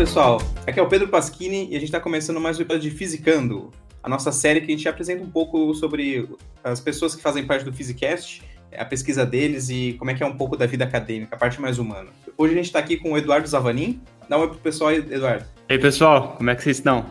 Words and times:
pessoal, 0.00 0.40
aqui 0.66 0.80
é 0.80 0.82
o 0.82 0.88
Pedro 0.88 1.08
Pasquini 1.08 1.66
e 1.66 1.76
a 1.76 1.78
gente 1.78 1.84
está 1.84 2.00
começando 2.00 2.40
mais 2.40 2.58
um 2.58 2.62
episódio 2.62 2.88
de 2.88 2.96
Fisicando, 2.96 3.70
a 4.02 4.08
nossa 4.08 4.32
série 4.32 4.62
que 4.62 4.72
a 4.72 4.74
gente 4.74 4.88
apresenta 4.88 5.22
um 5.22 5.28
pouco 5.28 5.74
sobre 5.74 6.26
as 6.64 6.80
pessoas 6.80 7.14
que 7.14 7.20
fazem 7.20 7.44
parte 7.44 7.66
do 7.66 7.72
Physicast, 7.72 8.42
a 8.74 8.84
pesquisa 8.86 9.26
deles 9.26 9.68
e 9.68 9.96
como 9.98 10.10
é 10.10 10.14
que 10.14 10.22
é 10.22 10.26
um 10.26 10.34
pouco 10.34 10.56
da 10.56 10.64
vida 10.64 10.84
acadêmica, 10.84 11.36
a 11.36 11.38
parte 11.38 11.60
mais 11.60 11.78
humana. 11.78 12.08
Hoje 12.38 12.54
a 12.54 12.56
gente 12.56 12.64
está 12.64 12.78
aqui 12.78 12.96
com 12.96 13.12
o 13.12 13.18
Eduardo 13.18 13.46
Zavanin. 13.46 14.00
Dá 14.26 14.38
um 14.38 14.40
oi 14.40 14.48
pro 14.48 14.56
pessoal 14.56 14.90
Eduardo. 14.90 15.44
E 15.68 15.74
aí, 15.74 15.78
pessoal, 15.78 16.34
como 16.38 16.48
é 16.48 16.54
que 16.54 16.62
vocês 16.62 16.78
estão? 16.78 17.04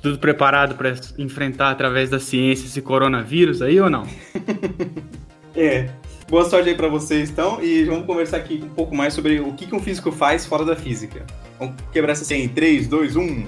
Tudo 0.00 0.16
preparado 0.16 0.76
para 0.76 0.94
enfrentar 1.18 1.70
através 1.70 2.10
da 2.10 2.20
ciência 2.20 2.66
esse 2.66 2.80
coronavírus 2.80 3.60
aí 3.60 3.80
ou 3.80 3.90
não? 3.90 4.06
é, 5.56 5.90
Boa 6.26 6.48
sorte 6.48 6.70
aí 6.70 6.74
para 6.74 6.88
vocês, 6.88 7.28
então, 7.28 7.62
e 7.62 7.84
vamos 7.84 8.06
conversar 8.06 8.38
aqui 8.38 8.62
um 8.64 8.70
pouco 8.70 8.94
mais 8.94 9.12
sobre 9.12 9.40
o 9.40 9.52
que, 9.52 9.72
um 9.74 9.80
físico 9.80 10.10
faz 10.10 10.46
fora 10.46 10.64
da 10.64 10.74
física. 10.74 11.22
Vamos 11.58 11.74
quebrar 11.92 12.12
essa 12.12 12.22
assim 12.22 12.36
em 12.36 12.48
3, 12.48 12.88
2, 12.88 13.14
1. 13.14 13.22
Então, 13.22 13.46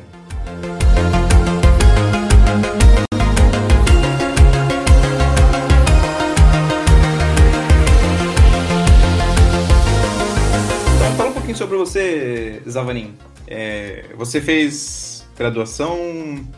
fala 11.17 11.31
um 11.31 11.33
pouquinho 11.33 11.57
sobre 11.57 11.79
você, 11.79 12.61
Zavanin. 12.69 13.15
É, 13.49 14.05
você 14.17 14.39
fez 14.41 15.16
graduação, 15.37 15.99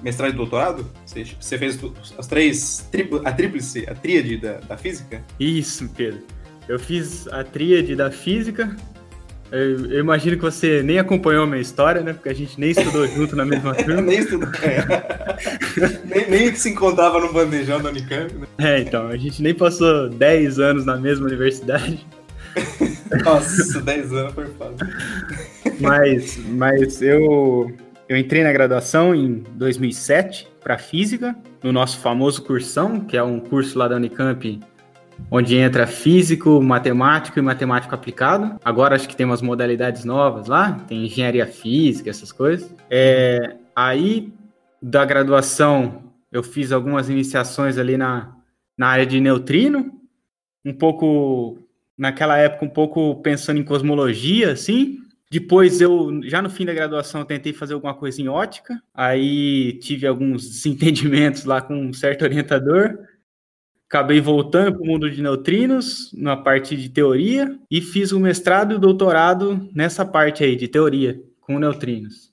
mestrado 0.02 0.32
e 0.32 0.36
doutorado? 0.36 0.86
Você, 1.04 1.26
você 1.38 1.58
fez 1.58 1.78
as 2.16 2.26
três, 2.26 2.88
a 3.24 3.32
tríplice, 3.32 3.84
a 3.88 3.94
tríade 3.94 4.36
da, 4.38 4.58
da 4.60 4.76
física? 4.76 5.22
Isso, 5.38 5.88
Pedro. 5.96 6.20
Eu 6.68 6.78
fiz 6.78 7.26
a 7.28 7.42
tríade 7.42 7.96
da 7.96 8.10
física. 8.10 8.76
Eu, 9.50 9.90
eu, 9.90 10.00
imagino 10.00 10.36
que 10.36 10.42
você 10.42 10.82
nem 10.82 10.98
acompanhou 10.98 11.44
a 11.44 11.46
minha 11.46 11.60
história, 11.60 12.02
né? 12.02 12.12
Porque 12.12 12.28
a 12.28 12.34
gente 12.34 12.60
nem 12.60 12.70
estudou 12.70 13.06
junto 13.08 13.34
na 13.34 13.46
mesma 13.46 13.74
turma. 13.74 14.02
nem 14.02 14.18
estudou. 14.18 14.48
É. 14.62 15.96
nem, 16.04 16.30
nem 16.30 16.54
se 16.54 16.68
encontrava 16.68 17.18
no 17.18 17.32
bandejão 17.32 17.80
da 17.80 17.88
Unicamp. 17.88 18.34
Né? 18.34 18.46
É, 18.58 18.80
então, 18.80 19.08
a 19.08 19.16
gente 19.16 19.42
nem 19.42 19.54
passou 19.54 20.10
10 20.10 20.58
anos 20.58 20.84
na 20.84 20.96
mesma 20.98 21.26
universidade. 21.26 22.06
Nossa, 23.24 23.80
10 23.80 24.12
anos 24.12 24.34
foi 24.34 24.46
fácil. 24.48 24.76
Mas, 25.80 26.36
mas 26.48 27.00
eu, 27.00 27.72
eu 28.08 28.16
entrei 28.16 28.42
na 28.42 28.52
graduação 28.52 29.14
em 29.14 29.42
2007 29.54 30.48
para 30.60 30.78
física, 30.78 31.36
no 31.62 31.70
nosso 31.72 31.98
famoso 31.98 32.42
cursão, 32.42 33.00
que 33.00 33.16
é 33.16 33.22
um 33.22 33.38
curso 33.38 33.78
lá 33.78 33.86
da 33.86 33.96
Unicamp, 33.96 34.60
onde 35.30 35.56
entra 35.56 35.86
físico, 35.86 36.62
matemático 36.62 37.38
e 37.38 37.42
matemático 37.42 37.94
aplicado. 37.94 38.58
Agora 38.64 38.94
acho 38.94 39.06
que 39.06 39.14
tem 39.14 39.26
umas 39.26 39.42
modalidades 39.42 40.06
novas 40.06 40.46
lá, 40.46 40.72
tem 40.88 41.04
engenharia 41.04 41.46
física, 41.46 42.08
essas 42.08 42.32
coisas. 42.32 42.74
É, 42.88 43.56
aí, 43.76 44.32
da 44.80 45.04
graduação, 45.04 46.04
eu 46.32 46.42
fiz 46.42 46.72
algumas 46.72 47.10
iniciações 47.10 47.76
ali 47.76 47.98
na, 47.98 48.34
na 48.76 48.88
área 48.88 49.04
de 49.04 49.20
neutrino, 49.20 49.92
um 50.64 50.72
pouco, 50.72 51.58
naquela 51.96 52.38
época, 52.38 52.64
um 52.64 52.70
pouco 52.70 53.16
pensando 53.16 53.60
em 53.60 53.64
cosmologia, 53.64 54.52
assim, 54.52 54.98
depois 55.30 55.80
eu, 55.80 56.20
já 56.24 56.40
no 56.40 56.48
fim 56.48 56.64
da 56.64 56.72
graduação, 56.72 57.24
tentei 57.24 57.52
fazer 57.52 57.74
alguma 57.74 57.94
coisa 57.94 58.20
em 58.20 58.28
ótica, 58.28 58.82
aí 58.94 59.78
tive 59.80 60.06
alguns 60.06 60.48
desentendimentos 60.48 61.44
lá 61.44 61.60
com 61.60 61.74
um 61.74 61.92
certo 61.92 62.22
orientador, 62.22 62.98
acabei 63.86 64.20
voltando 64.20 64.74
para 64.74 64.82
o 64.82 64.86
mundo 64.86 65.10
de 65.10 65.20
neutrinos, 65.20 66.12
na 66.14 66.36
parte 66.36 66.76
de 66.76 66.88
teoria, 66.88 67.58
e 67.70 67.80
fiz 67.80 68.12
o 68.12 68.20
mestrado 68.20 68.72
e 68.72 68.76
o 68.76 68.78
doutorado 68.78 69.68
nessa 69.74 70.04
parte 70.04 70.42
aí, 70.42 70.56
de 70.56 70.68
teoria, 70.68 71.20
com 71.40 71.58
neutrinos. 71.58 72.32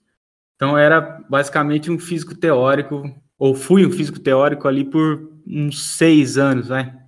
Então 0.56 0.78
era 0.78 1.02
basicamente 1.30 1.92
um 1.92 2.00
físico 2.00 2.34
teórico, 2.34 3.04
ou 3.38 3.54
fui 3.56 3.86
um 3.86 3.92
físico 3.92 4.20
teórico 4.20 4.68
ali 4.68 4.86
por 4.86 5.32
uns 5.46 5.84
seis 5.84 6.38
anos, 6.38 6.70
né? 6.70 7.05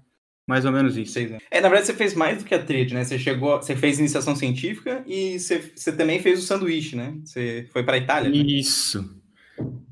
Mais 0.47 0.63
ou 0.63 0.71
menos 0.71 0.95
isso. 0.95 1.19
É, 1.51 1.59
na 1.59 1.67
verdade, 1.67 1.87
você 1.87 1.93
fez 1.93 2.13
mais 2.13 2.37
do 2.37 2.45
que 2.45 2.55
a 2.55 2.63
tríade, 2.63 2.93
né? 2.93 3.03
Você 3.03 3.19
chegou, 3.19 3.57
você 3.57 3.75
fez 3.75 3.99
iniciação 3.99 4.33
científica 4.33 5.03
e 5.05 5.37
você, 5.37 5.71
você 5.75 5.91
também 5.91 6.21
fez 6.21 6.39
o 6.39 6.41
sanduíche, 6.41 6.95
né? 6.95 7.15
Você 7.25 7.67
foi 7.73 7.83
para 7.83 7.95
a 7.95 7.97
Itália. 7.97 8.29
Né? 8.29 8.37
Isso. 8.37 9.13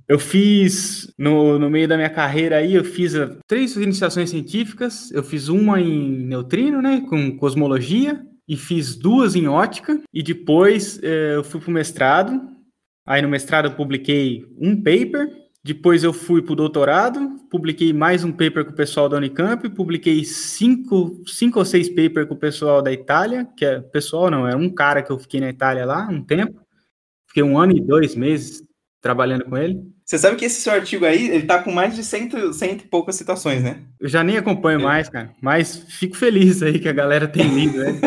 Eu 0.07 0.17
fiz, 0.17 1.11
no, 1.17 1.59
no 1.59 1.69
meio 1.69 1.87
da 1.87 1.97
minha 1.97 2.09
carreira 2.09 2.57
aí, 2.57 2.75
eu 2.75 2.85
fiz 2.85 3.15
uh, 3.15 3.37
três 3.45 3.75
iniciações 3.75 4.29
científicas. 4.29 5.11
Eu 5.11 5.23
fiz 5.23 5.49
uma 5.49 5.81
em 5.81 6.25
neutrino, 6.25 6.81
né? 6.81 7.03
Com 7.09 7.35
cosmologia. 7.35 8.25
E 8.47 8.55
fiz 8.55 8.95
duas 8.95 9.35
em 9.35 9.47
ótica. 9.47 9.99
E 10.13 10.21
depois 10.21 11.01
eh, 11.01 11.33
eu 11.35 11.43
fui 11.43 11.59
para 11.59 11.69
o 11.69 11.73
mestrado. 11.73 12.39
Aí 13.03 13.19
no 13.19 13.27
mestrado 13.27 13.65
eu 13.65 13.75
publiquei 13.75 14.45
um 14.59 14.75
paper 14.75 15.44
depois 15.65 16.03
eu 16.03 16.13
fui 16.13 16.43
para 16.43 16.53
o 16.53 16.55
doutorado, 16.55 17.39
publiquei 17.49 17.91
mais 17.91 18.23
um 18.23 18.31
paper 18.31 18.65
com 18.65 18.69
o 18.69 18.75
pessoal 18.75 19.09
da 19.09 19.17
Unicamp, 19.17 19.67
publiquei 19.69 20.23
cinco, 20.23 21.23
cinco 21.25 21.57
ou 21.57 21.65
seis 21.65 21.89
papers 21.89 22.27
com 22.27 22.35
o 22.35 22.39
pessoal 22.39 22.83
da 22.83 22.91
Itália, 22.93 23.49
que 23.57 23.65
é 23.65 23.79
pessoal 23.79 24.29
não, 24.29 24.47
é 24.47 24.55
um 24.55 24.69
cara 24.69 25.01
que 25.01 25.11
eu 25.11 25.17
fiquei 25.17 25.39
na 25.39 25.49
Itália 25.49 25.83
lá 25.83 26.07
um 26.07 26.23
tempo. 26.23 26.61
Fiquei 27.27 27.41
um 27.41 27.57
ano 27.57 27.75
e 27.75 27.81
dois 27.81 28.13
meses 28.15 28.61
trabalhando 29.01 29.45
com 29.45 29.57
ele. 29.57 29.81
Você 30.05 30.19
sabe 30.19 30.35
que 30.35 30.45
esse 30.45 30.61
seu 30.61 30.71
artigo 30.71 31.03
aí, 31.03 31.31
ele 31.31 31.47
tá 31.47 31.57
com 31.63 31.71
mais 31.71 31.95
de 31.95 32.03
cento, 32.03 32.53
cento 32.53 32.83
e 32.83 32.87
poucas 32.87 33.15
citações, 33.15 33.63
né? 33.63 33.81
Eu 33.99 34.07
já 34.07 34.23
nem 34.23 34.37
acompanho 34.37 34.79
é. 34.81 34.83
mais, 34.83 35.09
cara, 35.09 35.33
mas 35.41 35.77
fico 35.89 36.15
feliz 36.15 36.61
aí 36.61 36.77
que 36.77 36.87
a 36.87 36.93
galera 36.93 37.27
tem 37.27 37.47
lido, 37.47 37.79
né? 37.79 37.99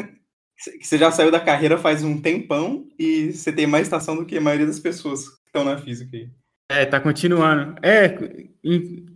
você 0.80 0.96
já 0.96 1.12
saiu 1.12 1.30
da 1.30 1.40
carreira 1.40 1.76
faz 1.76 2.02
um 2.02 2.18
tempão 2.18 2.86
e 2.98 3.34
você 3.34 3.52
tem 3.52 3.66
mais 3.66 3.88
citação 3.88 4.16
do 4.16 4.24
que 4.24 4.38
a 4.38 4.40
maioria 4.40 4.66
das 4.66 4.80
pessoas 4.80 5.28
que 5.28 5.48
estão 5.48 5.62
na 5.62 5.76
física 5.76 6.16
aí. 6.16 6.30
É, 6.72 6.86
tá 6.86 6.98
continuando. 6.98 7.74
É, 7.82 8.08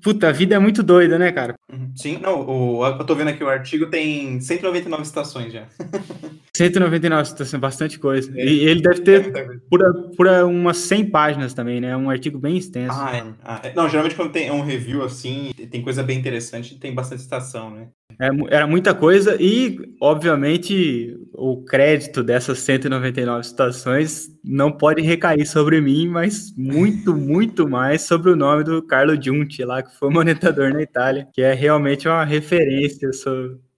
puta, 0.03 0.29
a 0.29 0.33
vida 0.33 0.55
é 0.55 0.59
muito 0.59 0.83
doida, 0.83 1.19
né, 1.19 1.33
cara? 1.33 1.55
Uhum. 1.73 1.93
Sim, 1.97 2.19
não, 2.21 2.47
o, 2.47 2.87
eu 2.87 3.05
tô 3.05 3.15
vendo 3.15 3.29
aqui 3.29 3.43
o 3.43 3.49
artigo 3.49 3.87
tem 3.87 4.39
199 4.41 5.05
citações 5.07 5.53
já. 5.53 5.67
199 6.55 7.29
citações, 7.29 7.61
bastante 7.61 7.99
coisa. 7.99 8.31
É. 8.39 8.45
E 8.45 8.61
ele 8.69 8.83
deve 8.83 9.01
ter 9.01 9.37
é 9.37 9.47
por, 9.71 9.81
por 10.17 10.27
umas 10.27 10.77
100 10.79 11.11
páginas 11.11 11.55
também, 11.55 11.81
né? 11.81 11.91
É 11.91 11.97
um 11.97 12.11
artigo 12.11 12.39
bem 12.39 12.57
extenso. 12.57 12.97
Ah, 12.99 13.17
é. 13.17 13.25
Ah, 13.43 13.61
é. 13.63 13.75
Não, 13.75 13.89
geralmente 13.89 14.15
quando 14.15 14.33
tem 14.33 14.51
um 14.51 14.63
review 14.63 15.03
assim, 15.03 15.53
tem 15.71 15.83
coisa 15.83 16.03
bem 16.03 16.19
interessante, 16.19 16.79
tem 16.79 16.95
bastante 16.95 17.23
citação, 17.23 17.71
né? 17.71 17.89
É, 18.19 18.29
era 18.51 18.67
muita 18.67 18.95
coisa 18.95 19.37
e, 19.41 19.95
obviamente, 20.01 21.19
o 21.35 21.63
crédito 21.65 22.23
dessas 22.23 22.59
199 22.61 23.45
citações 23.45 24.29
não 24.43 24.73
pode 24.73 25.03
recair 25.03 25.47
sobre 25.47 25.81
mim, 25.81 26.09
mas 26.09 26.55
muito, 26.57 27.15
muito 27.17 27.69
mais 27.69 28.03
sobre 28.03 28.31
o 28.31 28.37
nome 28.37 28.65
do 28.65 28.83
Carlo 28.83 29.21
Giunti, 29.21 29.65
lá, 29.65 29.83
que 29.83 29.95
foi 29.97 30.09
monetador 30.11 30.73
na 30.73 30.83
Itália, 30.83 31.29
que 31.33 31.43
é 31.43 31.53
realmente 31.53 32.09
uma 32.09 32.25
referência 32.25 33.11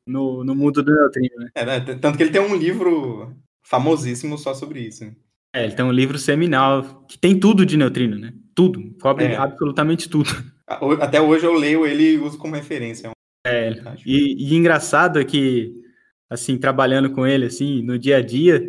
no, 0.07 0.45
no 0.45 0.55
mundo 0.55 0.83
do 0.83 0.95
neutrino. 0.95 1.37
Né? 1.39 1.51
É, 1.55 1.65
né? 1.67 1.81
Tanto 1.81 2.17
que 2.17 2.23
ele 2.23 2.33
tem 2.33 2.41
um 2.41 2.57
livro 2.57 3.35
famosíssimo 3.63 4.39
só 4.39 4.55
sobre 4.55 4.81
isso. 4.81 5.05
Né? 5.05 5.13
É, 5.53 5.65
ele 5.65 5.75
tem 5.75 5.85
um 5.85 5.93
livro 5.93 6.19
seminal 6.19 7.05
que 7.09 7.19
tem 7.19 7.39
tudo 7.39 7.67
de 7.67 7.77
neutrino, 7.77 8.17
né? 8.17 8.33
Tudo, 8.55 8.95
cobre 9.01 9.27
é. 9.27 9.37
absolutamente 9.37 10.09
tudo. 10.09 10.31
Até 11.01 11.21
hoje 11.21 11.47
eu 11.47 11.55
leio 11.55 11.87
ele 11.87 12.13
e 12.13 12.19
uso 12.19 12.37
como 12.39 12.55
referência. 12.55 13.11
E, 14.05 14.53
e, 14.53 14.55
engraçado 14.57 15.21
é 15.21 15.25
que, 15.25 15.75
assim, 16.29 16.59
trabalhando 16.59 17.11
com 17.11 17.27
ele, 17.27 17.47
assim, 17.47 17.83
no 17.83 17.99
dia 17.99 18.19
a 18.19 18.23
dia, 18.23 18.63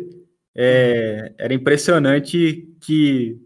é, 0.54 1.32
era 1.38 1.54
impressionante 1.54 2.68
que 2.80 3.40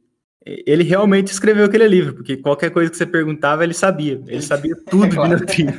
ele 0.47 0.85
realmente 0.85 1.29
escreveu 1.29 1.65
aquele 1.65 1.89
livro, 1.89 2.15
porque 2.15 2.37
qualquer 2.37 2.71
coisa 2.71 2.91
que 2.91 2.97
você 2.97 3.07
perguntava, 3.07 3.65
ele 3.65 3.73
sabia. 3.73 4.23
Ele 4.27 4.43
sabia 4.43 4.77
tudo 4.91 5.09
de 5.09 5.17
neutrino. 5.29 5.73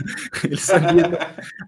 Ele 0.44 0.58
sabia 0.58 1.04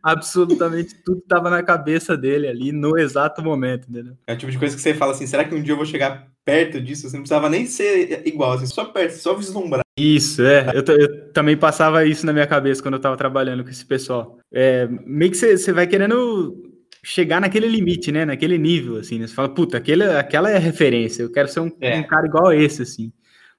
absolutamente 0.02 0.96
tudo 1.06 1.20
que 1.20 1.26
estava 1.26 1.50
na 1.50 1.62
cabeça 1.62 2.18
dele 2.18 2.48
ali 2.48 2.72
no 2.72 2.98
exato 2.98 3.44
momento, 3.44 3.88
entendeu? 3.88 4.18
É 4.26 4.34
o 4.34 4.38
tipo 4.38 4.52
de 4.52 4.58
coisa 4.58 4.76
que 4.76 4.82
você 4.82 4.96
fala 4.96 5.12
assim, 5.12 5.28
será 5.28 5.44
que 5.44 5.54
um 5.54 5.62
dia 5.62 5.74
eu 5.74 5.78
vou 5.78 5.86
chegar 5.86 6.28
perto 6.48 6.80
disso? 6.80 7.10
Você 7.10 7.18
não 7.18 7.24
precisava 7.24 7.50
nem 7.50 7.66
ser 7.66 8.26
igual, 8.26 8.54
assim, 8.54 8.66
só 8.66 8.86
perto, 8.86 9.18
só 9.18 9.36
vislumbrar. 9.36 9.84
Isso, 10.00 10.42
é. 10.42 10.72
Eu, 10.74 10.96
eu, 10.96 11.34
também 11.34 11.58
passava 11.58 12.06
isso 12.06 12.26
na 12.26 12.32
minha 12.32 12.48
cabeça 12.48 12.82
quando 12.82 12.94
eu 12.94 13.00
estava 13.00 13.18
trabalhando 13.18 13.66
com 13.66 13.70
esse 13.70 13.86
pessoal. 13.86 14.40
É, 14.54 14.88
meio 15.06 15.30
que 15.30 15.38
você 15.38 15.74
vai 15.74 15.86
querendo 15.86 16.56
chegar 17.04 17.42
naquele 17.42 17.68
limite, 17.68 18.14
né? 18.14 18.24
Naquele 18.24 18.58
nível, 18.58 18.96
assim. 18.96 19.20
Né? 19.20 19.28
Você 19.28 19.34
fala, 19.34 19.50
puta, 19.50 19.76
aquele, 19.76 20.06
aquela 20.06 20.50
é 20.50 20.56
a 20.56 20.60
referência. 20.60 21.24
Eu 21.24 21.32
quero 21.32 21.50
ser 21.50 21.60
um, 21.60 21.72
é. 21.82 22.00
um 22.00 22.08
cara 22.08 22.26
igual 22.26 22.48
a 22.48 22.56
esse, 22.56 22.82
assim. 22.82 23.12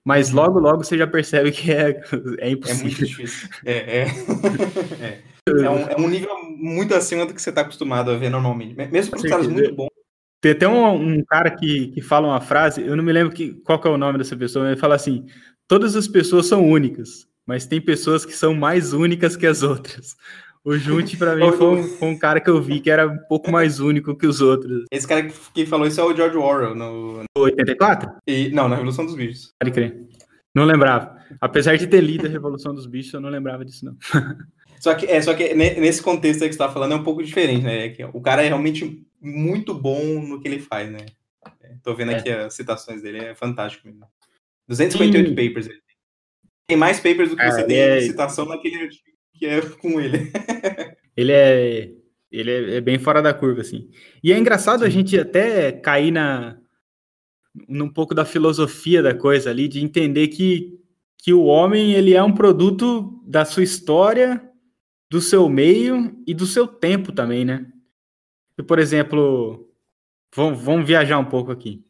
Mas 0.02 0.30
uhum. 0.30 0.36
logo, 0.36 0.58
logo 0.58 0.82
você 0.82 0.96
já 0.96 1.06
percebe 1.06 1.52
que 1.52 1.70
é, 1.70 2.00
é 2.40 2.50
impossível. 2.50 2.80
É 2.80 2.84
muito 2.84 3.06
difícil. 3.06 3.48
É, 3.66 3.72
é. 3.72 4.06
é. 5.04 5.22
É, 5.46 5.70
um, 5.70 5.88
é 5.88 5.96
um 5.98 6.08
nível 6.08 6.30
muito 6.56 6.94
acima 6.94 7.26
do 7.26 7.34
que 7.34 7.40
você 7.40 7.50
está 7.50 7.62
acostumado 7.62 8.10
a 8.10 8.16
ver 8.16 8.30
normalmente. 8.30 8.74
Mesmo 8.90 9.10
para 9.10 9.18
os 9.18 9.30
caras 9.30 9.46
muito 9.46 9.74
bons. 9.74 9.97
Tem 10.40 10.52
até 10.52 10.68
um, 10.68 11.18
um, 11.18 11.24
cara 11.24 11.50
que, 11.50 11.88
que 11.88 12.00
fala 12.00 12.28
uma 12.28 12.40
frase, 12.40 12.82
eu 12.82 12.96
não 12.96 13.02
me 13.02 13.12
lembro 13.12 13.32
que, 13.32 13.54
qual 13.64 13.80
que 13.80 13.88
é 13.88 13.90
o 13.90 13.98
nome 13.98 14.18
dessa 14.18 14.36
pessoa, 14.36 14.66
ele 14.66 14.76
fala 14.76 14.94
assim: 14.94 15.26
todas 15.66 15.96
as 15.96 16.06
pessoas 16.06 16.46
são 16.46 16.68
únicas, 16.68 17.26
mas 17.46 17.66
tem 17.66 17.80
pessoas 17.80 18.24
que 18.24 18.32
são 18.32 18.54
mais 18.54 18.92
únicas 18.92 19.36
que 19.36 19.46
as 19.46 19.62
outras. 19.62 20.16
O 20.64 20.76
Junte, 20.76 21.16
pra 21.16 21.34
mim, 21.34 21.50
foi 21.56 21.66
um, 21.66 21.82
foi 21.82 22.08
um, 22.08 22.18
cara 22.18 22.40
que 22.40 22.50
eu 22.50 22.60
vi 22.60 22.80
que 22.80 22.90
era 22.90 23.08
um 23.08 23.18
pouco 23.28 23.50
mais 23.50 23.80
único 23.80 24.16
que 24.16 24.26
os 24.26 24.40
outros. 24.40 24.84
Esse 24.92 25.08
cara 25.08 25.28
que 25.54 25.66
falou 25.66 25.86
isso 25.86 26.00
é 26.00 26.04
o 26.04 26.14
George 26.14 26.36
Orwell, 26.36 26.74
no... 26.74 27.24
84? 27.36 28.10
E, 28.26 28.50
não, 28.50 28.68
na 28.68 28.76
Revolução 28.76 29.06
dos 29.06 29.14
Bichos. 29.14 29.52
Pode 29.58 29.72
crer. 29.72 30.06
Não 30.54 30.64
lembrava. 30.64 31.16
Apesar 31.40 31.76
de 31.76 31.86
ter 31.86 32.00
lido 32.00 32.26
a 32.26 32.30
Revolução 32.30 32.74
dos 32.74 32.86
Bichos, 32.86 33.14
eu 33.14 33.20
não 33.20 33.28
lembrava 33.28 33.64
disso, 33.64 33.84
não. 33.84 33.96
Só 34.80 34.94
que, 34.94 35.06
é, 35.06 35.20
só 35.20 35.34
que 35.34 35.54
nesse 35.54 36.02
contexto 36.02 36.42
aí 36.42 36.48
que 36.48 36.54
você 36.54 36.58
tá 36.58 36.70
falando 36.70 36.92
é 36.92 36.96
um 36.96 37.04
pouco 37.04 37.22
diferente, 37.22 37.64
né? 37.64 37.86
É 37.86 37.88
que 37.90 38.04
o 38.04 38.20
cara 38.20 38.42
é 38.42 38.48
realmente 38.48 39.04
muito 39.20 39.74
bom 39.74 40.02
no 40.20 40.40
que 40.40 40.48
ele 40.48 40.60
faz, 40.60 40.90
né? 40.90 41.06
É, 41.62 41.74
tô 41.82 41.94
vendo 41.94 42.12
aqui 42.12 42.28
é. 42.30 42.44
as 42.44 42.54
citações 42.54 43.02
dele, 43.02 43.18
é 43.18 43.34
fantástico 43.34 43.86
mesmo. 43.86 44.06
258 44.68 45.28
Sim. 45.28 45.34
papers 45.34 45.66
ele 45.66 45.80
tem. 45.80 45.96
Tem 46.68 46.76
mais 46.76 47.00
papers 47.00 47.30
do 47.30 47.36
que 47.36 47.42
ah, 47.42 47.50
você 47.50 47.64
tem 47.64 47.78
é... 47.78 48.00
citação 48.00 48.46
naquele 48.46 48.76
artigo 48.76 49.08
que 49.38 49.46
é 49.46 49.60
com 49.60 50.00
ele. 50.00 50.30
ele 51.16 51.32
é. 51.32 51.90
Ele 52.30 52.50
é, 52.50 52.76
é, 52.76 52.80
bem 52.80 52.98
fora 52.98 53.22
da 53.22 53.32
curva, 53.32 53.62
assim. 53.62 53.88
E 54.22 54.32
é 54.32 54.38
engraçado 54.38 54.80
Sim. 54.80 54.86
a 54.86 54.90
gente 54.90 55.18
até 55.18 55.72
cair 55.72 56.10
na. 56.10 56.58
num 57.66 57.88
pouco 57.88 58.14
da 58.14 58.24
filosofia 58.24 59.02
da 59.02 59.14
coisa 59.14 59.48
ali, 59.48 59.66
de 59.66 59.82
entender 59.82 60.28
que, 60.28 60.78
que 61.16 61.32
o 61.32 61.44
homem 61.44 61.92
ele 61.92 62.14
é 62.14 62.22
um 62.22 62.34
produto 62.34 63.22
da 63.26 63.46
sua 63.46 63.62
história 63.62 64.47
do 65.10 65.20
seu 65.20 65.48
meio 65.48 66.16
e 66.26 66.34
do 66.34 66.46
seu 66.46 66.66
tempo 66.66 67.12
também, 67.12 67.44
né? 67.44 67.66
E, 68.58 68.62
por 68.62 68.78
exemplo, 68.78 69.68
vamos, 70.34 70.62
vamos 70.62 70.86
viajar 70.86 71.18
um 71.18 71.24
pouco 71.24 71.50
aqui. 71.50 71.84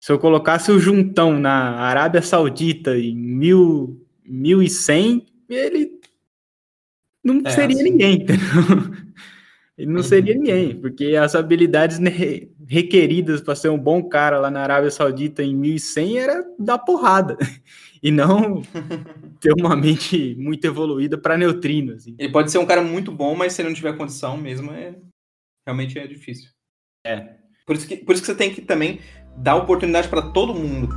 Se 0.00 0.12
eu 0.12 0.18
colocasse 0.18 0.70
o 0.70 0.78
Juntão 0.78 1.38
na 1.38 1.76
Arábia 1.76 2.20
Saudita 2.20 2.96
em 2.96 3.16
mil, 3.16 4.04
1100, 4.24 5.26
ele 5.48 6.00
não 7.22 7.40
é, 7.44 7.50
seria 7.50 7.76
assim. 7.76 7.84
ninguém, 7.84 8.14
entendeu? 8.20 9.04
Ele 9.76 9.90
não 9.90 10.02
seria 10.02 10.34
ninguém, 10.34 10.78
porque 10.78 11.16
as 11.16 11.34
habilidades 11.34 11.98
requeridas 12.66 13.40
para 13.40 13.56
ser 13.56 13.70
um 13.70 13.78
bom 13.78 14.02
cara 14.02 14.38
lá 14.38 14.50
na 14.50 14.60
Arábia 14.60 14.90
Saudita 14.90 15.42
em 15.42 15.54
1100 15.54 16.18
era 16.18 16.44
dar 16.58 16.78
porrada 16.78 17.36
e 18.04 18.10
não 18.10 18.60
ter 19.40 19.54
uma 19.58 19.74
mente 19.74 20.34
muito 20.38 20.62
evoluída 20.66 21.16
para 21.16 21.38
neutrinos. 21.38 22.02
Assim. 22.02 22.14
Ele 22.18 22.30
pode 22.30 22.50
ser 22.50 22.58
um 22.58 22.66
cara 22.66 22.82
muito 22.82 23.10
bom, 23.10 23.34
mas 23.34 23.54
se 23.54 23.62
ele 23.62 23.70
não 23.70 23.74
tiver 23.74 23.96
condição 23.96 24.36
mesmo, 24.36 24.70
é 24.72 24.94
realmente 25.66 25.98
é 25.98 26.06
difícil. 26.06 26.50
É. 27.06 27.36
Por 27.66 27.74
isso 27.74 27.88
que, 27.88 27.96
por 27.96 28.12
isso 28.12 28.20
que 28.20 28.26
você 28.26 28.34
tem 28.34 28.52
que 28.52 28.60
também 28.60 29.00
dar 29.38 29.56
oportunidade 29.56 30.06
para 30.08 30.20
todo 30.20 30.52
mundo. 30.52 30.94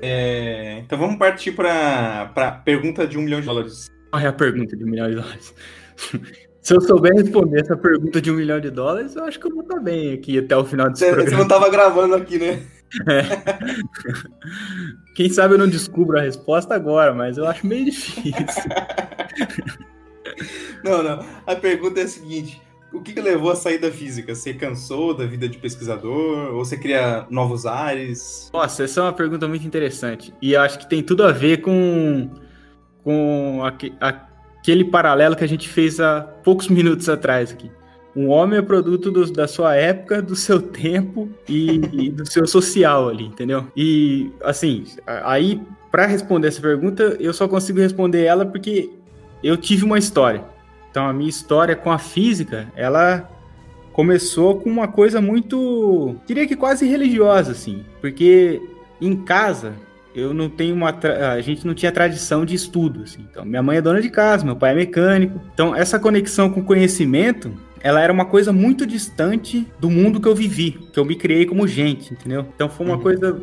É, 0.00 0.78
então 0.78 0.96
vamos 0.96 1.18
partir 1.18 1.52
para 1.52 2.32
a 2.36 2.52
pergunta 2.52 3.04
de 3.04 3.18
um 3.18 3.22
milhão 3.22 3.40
de 3.40 3.46
dólares. 3.46 3.90
Qual 4.10 4.22
é 4.22 4.26
a 4.26 4.32
pergunta 4.32 4.76
de 4.76 4.84
um 4.84 4.88
milhão 4.88 5.08
de 5.08 5.16
dólares? 5.16 5.54
Se 6.60 6.74
eu 6.74 6.80
souber 6.82 7.14
responder 7.14 7.62
essa 7.62 7.76
pergunta 7.76 8.20
de 8.20 8.30
um 8.30 8.34
milhão 8.34 8.60
de 8.60 8.70
dólares, 8.70 9.16
eu 9.16 9.24
acho 9.24 9.40
que 9.40 9.46
eu 9.46 9.54
vou 9.54 9.62
estar 9.62 9.80
bem 9.80 10.12
aqui 10.12 10.38
até 10.38 10.54
o 10.54 10.64
final 10.64 10.90
desse 10.90 11.04
você, 11.04 11.06
programa. 11.06 11.30
Você 11.30 11.36
não 11.36 11.42
estava 11.44 11.70
gravando 11.70 12.14
aqui, 12.14 12.38
né? 12.38 12.62
É. 13.08 13.22
Quem 15.14 15.30
sabe 15.30 15.54
eu 15.54 15.58
não 15.58 15.68
descubro 15.68 16.18
a 16.18 16.22
resposta 16.22 16.74
agora, 16.74 17.14
mas 17.14 17.38
eu 17.38 17.46
acho 17.46 17.66
meio 17.66 17.86
difícil. 17.86 18.70
não, 20.84 21.02
não. 21.02 21.24
A 21.46 21.56
pergunta 21.56 22.00
é 22.00 22.02
a 22.02 22.08
seguinte: 22.08 22.60
o 22.92 23.00
que, 23.00 23.12
que 23.12 23.20
levou 23.20 23.50
a 23.50 23.56
sair 23.56 23.78
da 23.78 23.90
física? 23.90 24.34
Você 24.34 24.52
cansou 24.52 25.14
da 25.14 25.24
vida 25.24 25.48
de 25.48 25.56
pesquisador? 25.58 26.52
Ou 26.54 26.64
você 26.64 26.76
cria 26.76 27.26
novos 27.30 27.64
ares? 27.64 28.50
Nossa, 28.52 28.84
essa 28.84 29.00
é 29.00 29.02
uma 29.04 29.12
pergunta 29.12 29.46
muito 29.46 29.66
interessante. 29.66 30.34
E 30.42 30.56
acho 30.56 30.80
que 30.80 30.88
tem 30.88 31.02
tudo 31.02 31.24
a 31.24 31.30
ver 31.30 31.62
com, 31.62 32.28
com 33.02 33.60
aquele 34.00 34.84
paralelo 34.84 35.36
que 35.36 35.44
a 35.44 35.48
gente 35.48 35.68
fez 35.68 36.00
há 36.00 36.20
poucos 36.20 36.68
minutos 36.68 37.08
atrás 37.08 37.52
aqui. 37.52 37.70
Um 38.14 38.28
homem 38.28 38.58
é 38.58 38.62
produto 38.62 39.10
do, 39.10 39.30
da 39.32 39.46
sua 39.46 39.76
época, 39.76 40.20
do 40.20 40.34
seu 40.34 40.60
tempo 40.62 41.28
e, 41.48 41.80
e 41.92 42.10
do 42.10 42.26
seu 42.26 42.46
social 42.46 43.08
ali, 43.08 43.24
entendeu? 43.24 43.66
E, 43.76 44.30
assim, 44.42 44.84
aí, 45.06 45.60
para 45.90 46.06
responder 46.06 46.48
essa 46.48 46.60
pergunta, 46.60 47.16
eu 47.20 47.32
só 47.32 47.46
consigo 47.46 47.78
responder 47.78 48.24
ela 48.24 48.44
porque 48.44 48.90
eu 49.42 49.56
tive 49.56 49.84
uma 49.84 49.98
história. 49.98 50.44
Então, 50.90 51.06
a 51.06 51.12
minha 51.12 51.30
história 51.30 51.76
com 51.76 51.90
a 51.90 51.98
física, 51.98 52.66
ela 52.74 53.28
começou 53.92 54.60
com 54.60 54.68
uma 54.68 54.88
coisa 54.88 55.20
muito, 55.20 56.16
diria 56.26 56.46
que 56.46 56.56
quase 56.56 56.86
religiosa, 56.86 57.52
assim, 57.52 57.84
porque 58.00 58.60
em 59.00 59.16
casa 59.16 59.74
eu 60.20 60.34
não 60.34 60.48
tenho 60.48 60.74
uma, 60.74 60.90
a 61.32 61.40
gente 61.40 61.66
não 61.66 61.74
tinha 61.74 61.90
tradição 61.90 62.44
de 62.44 62.54
estudo, 62.54 63.02
assim. 63.02 63.26
Então, 63.30 63.44
minha 63.44 63.62
mãe 63.62 63.78
é 63.78 63.82
dona 63.82 64.00
de 64.00 64.10
casa, 64.10 64.44
meu 64.44 64.56
pai 64.56 64.72
é 64.72 64.74
mecânico. 64.74 65.40
Então, 65.52 65.74
essa 65.74 65.98
conexão 65.98 66.50
com 66.50 66.62
conhecimento, 66.62 67.52
ela 67.80 68.00
era 68.00 68.12
uma 68.12 68.24
coisa 68.24 68.52
muito 68.52 68.86
distante 68.86 69.66
do 69.78 69.90
mundo 69.90 70.20
que 70.20 70.28
eu 70.28 70.34
vivi, 70.34 70.72
que 70.92 70.98
eu 70.98 71.04
me 71.04 71.16
criei 71.16 71.46
como 71.46 71.66
gente, 71.66 72.12
entendeu? 72.12 72.46
Então, 72.54 72.68
foi 72.68 72.86
uma 72.86 72.96
uhum. 72.96 73.02
coisa 73.02 73.40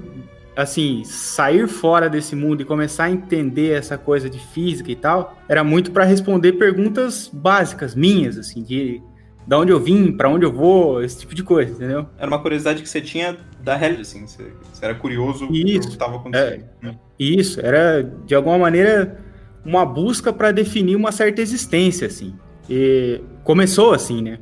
assim, 0.55 1.03
sair 1.05 1.67
fora 1.67 2.09
desse 2.09 2.35
mundo 2.35 2.61
e 2.61 2.65
começar 2.65 3.03
a 3.05 3.11
entender 3.11 3.73
essa 3.73 3.95
coisa 3.95 4.27
de 4.27 4.39
física 4.39 4.91
e 4.91 4.95
tal, 4.95 5.37
era 5.47 5.63
muito 5.63 5.91
para 5.91 6.03
responder 6.03 6.53
perguntas 6.53 7.29
básicas 7.31 7.93
minhas, 7.93 8.39
assim, 8.39 8.63
de 8.63 8.99
da 9.47 9.57
onde 9.57 9.71
eu 9.71 9.79
vim, 9.79 10.11
para 10.11 10.29
onde 10.29 10.45
eu 10.45 10.51
vou, 10.51 11.01
esse 11.01 11.19
tipo 11.19 11.33
de 11.33 11.41
coisa, 11.41 11.71
entendeu? 11.71 12.05
Era 12.17 12.27
uma 12.27 12.39
curiosidade 12.39 12.83
que 12.83 12.89
você 12.89 12.99
tinha 12.99 13.37
da 13.63 13.77
realidade, 13.77 14.01
assim, 14.01 14.27
você, 14.27 14.51
você 14.73 14.85
era 14.85 14.93
curioso 14.93 15.47
isso, 15.51 15.87
que 15.87 15.93
estava 15.93 16.17
acontecendo. 16.17 16.65
É, 16.83 16.85
né? 16.85 16.99
Isso, 17.17 17.61
era 17.61 18.03
de 18.03 18.35
alguma 18.35 18.57
maneira 18.57 19.17
uma 19.63 19.85
busca 19.85 20.33
para 20.33 20.51
definir 20.51 20.97
uma 20.97 21.13
certa 21.13 21.41
existência, 21.41 22.07
assim. 22.07 22.35
E 22.69 23.21
começou 23.45 23.93
assim, 23.93 24.21
né? 24.21 24.39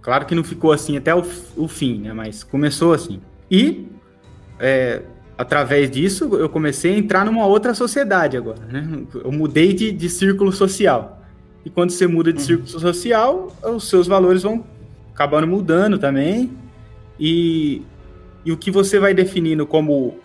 Claro 0.00 0.24
que 0.24 0.34
não 0.34 0.42
ficou 0.42 0.72
assim 0.72 0.96
até 0.96 1.14
o, 1.14 1.22
o 1.56 1.68
fim, 1.68 2.00
né? 2.00 2.14
Mas 2.14 2.42
começou 2.42 2.94
assim. 2.94 3.20
E 3.50 3.86
é, 4.58 5.02
através 5.36 5.90
disso, 5.90 6.36
eu 6.36 6.48
comecei 6.48 6.94
a 6.94 6.98
entrar 6.98 7.24
numa 7.26 7.46
outra 7.46 7.74
sociedade 7.74 8.36
agora, 8.36 8.64
né? 8.66 9.04
Eu 9.22 9.30
mudei 9.30 9.74
de, 9.74 9.92
de 9.92 10.08
círculo 10.08 10.50
social. 10.52 11.21
E 11.64 11.70
quando 11.70 11.90
você 11.90 12.06
muda 12.06 12.32
de 12.32 12.40
uhum. 12.40 12.46
círculo 12.46 12.68
social, 12.68 13.56
os 13.62 13.88
seus 13.88 14.06
valores 14.06 14.42
vão 14.42 14.64
acabando 15.14 15.46
mudando 15.46 15.98
também. 15.98 16.50
E, 17.18 17.82
e 18.44 18.52
o 18.52 18.56
que 18.56 18.70
você 18.70 18.98
vai 18.98 19.14
definindo 19.14 19.66
como 19.66 20.16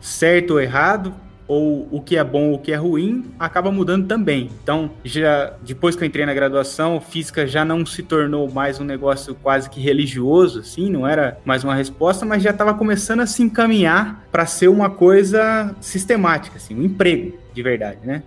certo 0.00 0.52
ou 0.52 0.60
errado 0.60 1.14
ou 1.48 1.86
o 1.90 2.00
que 2.00 2.16
é 2.16 2.24
bom, 2.24 2.54
o 2.54 2.58
que 2.58 2.72
é 2.72 2.76
ruim, 2.76 3.26
acaba 3.38 3.70
mudando 3.70 4.06
também. 4.06 4.48
Então, 4.62 4.90
já 5.04 5.52
depois 5.60 5.94
que 5.94 6.02
eu 6.02 6.06
entrei 6.06 6.24
na 6.24 6.32
graduação, 6.32 7.00
física 7.00 7.46
já 7.46 7.64
não 7.64 7.84
se 7.84 8.02
tornou 8.02 8.50
mais 8.50 8.80
um 8.80 8.84
negócio 8.84 9.34
quase 9.34 9.68
que 9.68 9.80
religioso, 9.80 10.60
assim, 10.60 10.88
não 10.88 11.06
era 11.06 11.38
mais 11.44 11.62
uma 11.62 11.74
resposta, 11.74 12.24
mas 12.24 12.42
já 12.42 12.50
estava 12.50 12.72
começando 12.72 13.20
a 13.20 13.26
se 13.26 13.42
encaminhar 13.42 14.26
para 14.30 14.46
ser 14.46 14.68
uma 14.68 14.88
coisa 14.88 15.74
sistemática, 15.80 16.56
assim, 16.56 16.74
um 16.74 16.84
emprego 16.84 17.36
de 17.52 17.62
verdade, 17.62 17.98
né? 18.02 18.22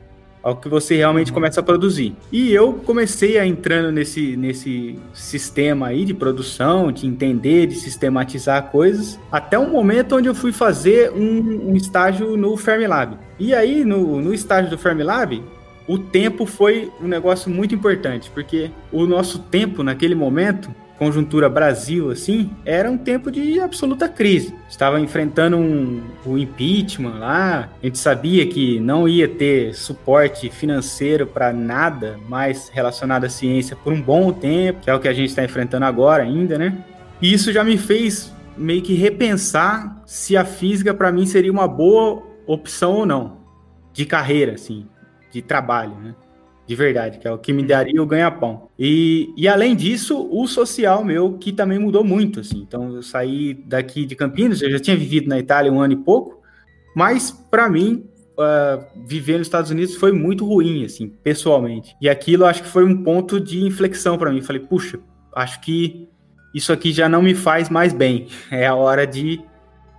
Ao 0.45 0.55
que 0.55 0.69
você 0.69 0.95
realmente 0.95 1.29
uhum. 1.29 1.33
começa 1.33 1.59
a 1.59 1.63
produzir. 1.63 2.15
E 2.31 2.53
eu 2.53 2.73
comecei 2.73 3.39
a 3.39 3.47
entrando 3.47 3.91
nesse, 3.91 4.37
nesse 4.37 4.95
sistema 5.11 5.87
aí 5.87 6.05
de 6.05 6.13
produção, 6.13 6.91
de 6.91 7.07
entender, 7.07 7.65
de 7.65 7.73
sistematizar 7.73 8.69
coisas, 8.69 9.19
até 9.31 9.57
um 9.57 9.71
momento 9.71 10.15
onde 10.15 10.27
eu 10.29 10.35
fui 10.35 10.51
fazer 10.51 11.11
um, 11.11 11.71
um 11.71 11.75
estágio 11.75 12.37
no 12.37 12.55
Fermilab. 12.57 13.17
E 13.39 13.55
aí, 13.55 13.83
no, 13.83 14.21
no 14.21 14.31
estágio 14.31 14.69
do 14.69 14.77
Fermilab, 14.77 15.43
o 15.87 15.97
tempo 15.97 16.45
foi 16.45 16.91
um 17.01 17.07
negócio 17.07 17.49
muito 17.49 17.73
importante, 17.73 18.29
porque 18.29 18.69
o 18.91 19.07
nosso 19.07 19.39
tempo 19.39 19.81
naquele 19.81 20.13
momento 20.13 20.69
conjuntura 20.97 21.49
Brasil, 21.49 22.09
assim, 22.09 22.51
era 22.65 22.89
um 22.89 22.97
tempo 22.97 23.29
de 23.29 23.59
absoluta 23.59 24.07
crise. 24.07 24.53
Estava 24.69 24.99
enfrentando 24.99 25.57
um, 25.57 26.01
o 26.25 26.37
impeachment 26.37 27.19
lá, 27.19 27.69
a 27.81 27.85
gente 27.85 27.97
sabia 27.97 28.45
que 28.47 28.79
não 28.79 29.07
ia 29.07 29.27
ter 29.27 29.73
suporte 29.73 30.49
financeiro 30.49 31.27
para 31.27 31.51
nada 31.51 32.17
mais 32.27 32.69
relacionado 32.69 33.25
à 33.25 33.29
ciência 33.29 33.75
por 33.75 33.91
um 33.93 34.01
bom 34.01 34.31
tempo, 34.31 34.81
que 34.81 34.89
é 34.89 34.93
o 34.93 34.99
que 34.99 35.07
a 35.07 35.13
gente 35.13 35.29
está 35.29 35.43
enfrentando 35.43 35.85
agora 35.85 36.23
ainda, 36.23 36.57
né? 36.57 36.77
E 37.21 37.33
isso 37.33 37.51
já 37.51 37.63
me 37.63 37.77
fez 37.77 38.33
meio 38.57 38.81
que 38.81 38.93
repensar 38.93 40.01
se 40.05 40.37
a 40.37 40.45
física 40.45 40.93
para 40.93 41.11
mim 41.11 41.25
seria 41.25 41.51
uma 41.51 41.67
boa 41.67 42.23
opção 42.47 42.93
ou 42.93 43.05
não, 43.05 43.37
de 43.91 44.05
carreira, 44.05 44.53
assim, 44.53 44.85
de 45.31 45.41
trabalho, 45.41 45.95
né? 45.95 46.15
De 46.67 46.75
verdade, 46.75 47.19
que 47.19 47.27
é 47.27 47.31
o 47.31 47.37
que 47.37 47.53
me 47.53 47.63
daria 47.63 48.01
o 48.01 48.05
ganha-pão. 48.05 48.69
E, 48.77 49.31
e 49.37 49.47
além 49.47 49.75
disso, 49.75 50.27
o 50.31 50.47
social 50.47 51.03
meu, 51.03 51.37
que 51.37 51.51
também 51.51 51.77
mudou 51.77 52.03
muito, 52.03 52.39
assim. 52.39 52.59
Então, 52.67 52.95
eu 52.95 53.03
saí 53.03 53.53
daqui 53.53 54.05
de 54.05 54.15
Campinas, 54.15 54.61
eu 54.61 54.71
já 54.71 54.79
tinha 54.79 54.97
vivido 54.97 55.27
na 55.27 55.37
Itália 55.37 55.71
um 55.71 55.79
ano 55.79 55.93
e 55.93 55.97
pouco, 55.97 56.41
mas 56.95 57.29
para 57.29 57.69
mim, 57.69 58.05
uh, 58.37 58.83
viver 59.05 59.37
nos 59.37 59.47
Estados 59.47 59.69
Unidos 59.69 59.95
foi 59.95 60.11
muito 60.11 60.45
ruim, 60.45 60.83
assim, 60.83 61.07
pessoalmente. 61.07 61.95
E 62.01 62.09
aquilo 62.09 62.45
acho 62.45 62.63
que 62.63 62.69
foi 62.69 62.83
um 62.83 63.03
ponto 63.03 63.39
de 63.39 63.63
inflexão 63.63 64.17
para 64.17 64.31
mim. 64.31 64.41
Falei, 64.41 64.61
puxa, 64.61 64.99
acho 65.35 65.61
que 65.61 66.09
isso 66.53 66.71
aqui 66.71 66.91
já 66.91 67.07
não 67.07 67.21
me 67.21 67.35
faz 67.35 67.69
mais 67.69 67.93
bem. 67.93 68.27
É 68.49 68.65
a 68.65 68.75
hora 68.75 69.05
de 69.05 69.39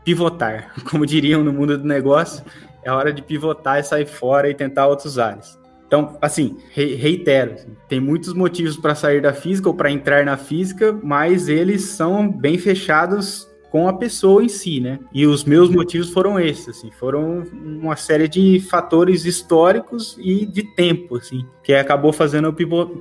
pivotar. 0.05 0.73
Como 0.91 1.07
diriam 1.07 1.45
no 1.45 1.53
mundo 1.53 1.79
do 1.79 1.87
negócio, 1.87 2.45
é 2.83 2.91
hora 2.91 3.13
de 3.13 3.23
pivotar 3.23 3.79
e 3.79 3.83
sair 3.83 4.07
fora 4.07 4.49
e 4.49 4.55
tentar 4.55 4.87
outros 4.87 5.19
áreas. 5.19 5.59
Então, 5.87 6.19
assim, 6.21 6.57
reitero, 6.75 7.53
assim, 7.53 7.69
tem 7.89 8.01
muitos 8.01 8.33
motivos 8.33 8.77
para 8.77 8.95
sair 8.95 9.23
da 9.23 9.33
física 9.33 9.69
ou 9.69 9.75
para 9.75 9.91
entrar 9.91 10.25
na 10.25 10.37
física, 10.37 10.93
mas 11.03 11.49
eles 11.49 11.83
são 11.83 12.29
bem 12.29 12.59
fechados 12.59 13.49
com 13.71 13.89
a 13.89 13.93
pessoa 13.93 14.43
em 14.43 14.49
si, 14.49 14.81
né? 14.81 14.99
E 15.13 15.27
os 15.27 15.45
meus 15.45 15.71
motivos 15.71 16.11
foram 16.11 16.41
esses, 16.41 16.69
assim, 16.69 16.91
foram 16.91 17.45
uma 17.53 17.95
série 17.95 18.27
de 18.27 18.59
fatores 18.61 19.25
históricos 19.25 20.17
e 20.19 20.47
de 20.47 20.63
tempo, 20.75 21.17
assim, 21.17 21.47
que 21.63 21.73
acabou 21.75 22.13
fazendo 22.13 22.49
eu 22.49 22.53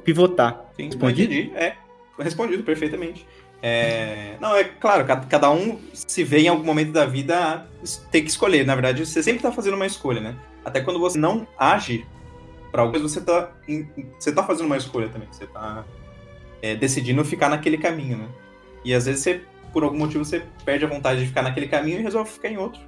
pivotar. 0.04 0.66
Sim, 0.76 0.86
Respondi? 0.86 1.24
entendi. 1.24 1.52
É, 1.56 1.74
respondido 2.20 2.64
perfeitamente. 2.64 3.26
É... 3.62 4.36
Não, 4.40 4.56
é 4.56 4.64
claro, 4.64 5.06
cada 5.28 5.50
um 5.50 5.80
se 5.94 6.24
vê 6.24 6.42
em 6.42 6.48
algum 6.48 6.64
momento 6.64 6.92
da 6.92 7.06
vida 7.06 7.66
tem 8.12 8.24
que 8.24 8.30
escolher. 8.30 8.66
Na 8.66 8.76
verdade, 8.76 9.04
você 9.04 9.24
sempre 9.24 9.40
está 9.40 9.52
fazendo 9.52 9.76
uma 9.76 9.88
escolha, 9.88 10.22
né? 10.22 10.36
Até 10.64 10.82
quando 10.82 11.00
você 11.00 11.18
não 11.18 11.48
age 11.58 12.06
para 12.76 12.82
algo, 12.82 13.00
você 13.00 13.20
está 13.20 13.52
você 14.20 14.34
tá 14.34 14.44
fazendo 14.44 14.66
uma 14.66 14.76
escolha 14.76 15.08
também. 15.08 15.30
Você 15.32 15.46
está 15.46 15.86
é, 16.62 16.76
decidindo 16.76 17.24
ficar 17.24 17.48
naquele 17.48 17.78
caminho, 17.78 18.18
né? 18.18 18.28
E 18.84 18.94
às 18.94 19.06
vezes 19.06 19.22
você, 19.22 19.42
por 19.72 19.84
algum 19.84 19.98
motivo, 19.98 20.26
você 20.26 20.44
perde 20.66 20.84
a 20.84 20.88
vontade 20.88 21.22
de 21.22 21.28
ficar 21.28 21.42
naquele 21.42 21.68
caminho 21.68 22.00
e 22.00 22.04
resolve 22.04 22.30
ficar 22.30 22.50
em 22.50 22.58
outro. 22.58 22.82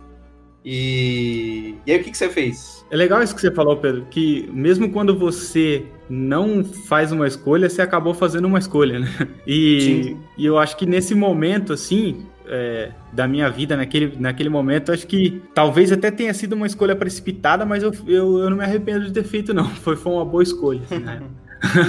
E, 0.65 1.75
e 1.85 1.91
aí 1.93 2.01
o 2.01 2.03
que, 2.03 2.11
que 2.11 2.17
você 2.17 2.27
fez? 2.27 2.85
É 2.91 2.97
legal 2.97 3.23
isso 3.23 3.33
que 3.33 3.39
você 3.39 3.49
falou, 3.49 3.77
Pedro, 3.77 4.05
que 4.11 4.49
mesmo 4.51 4.91
quando 4.91 5.17
você 5.17 5.85
não 6.09 6.65
faz 6.65 7.13
uma 7.13 7.25
escolha, 7.25 7.69
você 7.69 7.81
acabou 7.81 8.13
fazendo 8.13 8.45
uma 8.45 8.59
escolha, 8.59 8.99
né? 8.99 9.07
E, 9.47 10.17
e 10.37 10.45
eu 10.45 10.57
acho 10.57 10.75
que 10.75 10.85
nesse 10.85 11.15
momento, 11.15 11.71
assim, 11.71 12.25
é, 12.49 12.91
da 13.11 13.27
minha 13.27 13.49
vida, 13.49 13.75
naquele, 13.75 14.15
naquele 14.19 14.49
momento, 14.49 14.91
acho 14.91 15.05
que 15.07 15.41
talvez 15.53 15.91
até 15.91 16.09
tenha 16.11 16.33
sido 16.33 16.53
uma 16.53 16.67
escolha 16.67 16.95
precipitada, 16.95 17.65
mas 17.65 17.83
eu, 17.83 17.91
eu, 18.07 18.39
eu 18.39 18.49
não 18.49 18.57
me 18.57 18.63
arrependo 18.63 19.05
de 19.05 19.11
ter 19.11 19.23
feito, 19.23 19.53
não. 19.53 19.69
Foi, 19.69 19.95
foi 19.95 20.11
uma 20.11 20.25
boa 20.25 20.43
escolha. 20.43 20.81
Assim, 20.83 20.99
né? 20.99 21.21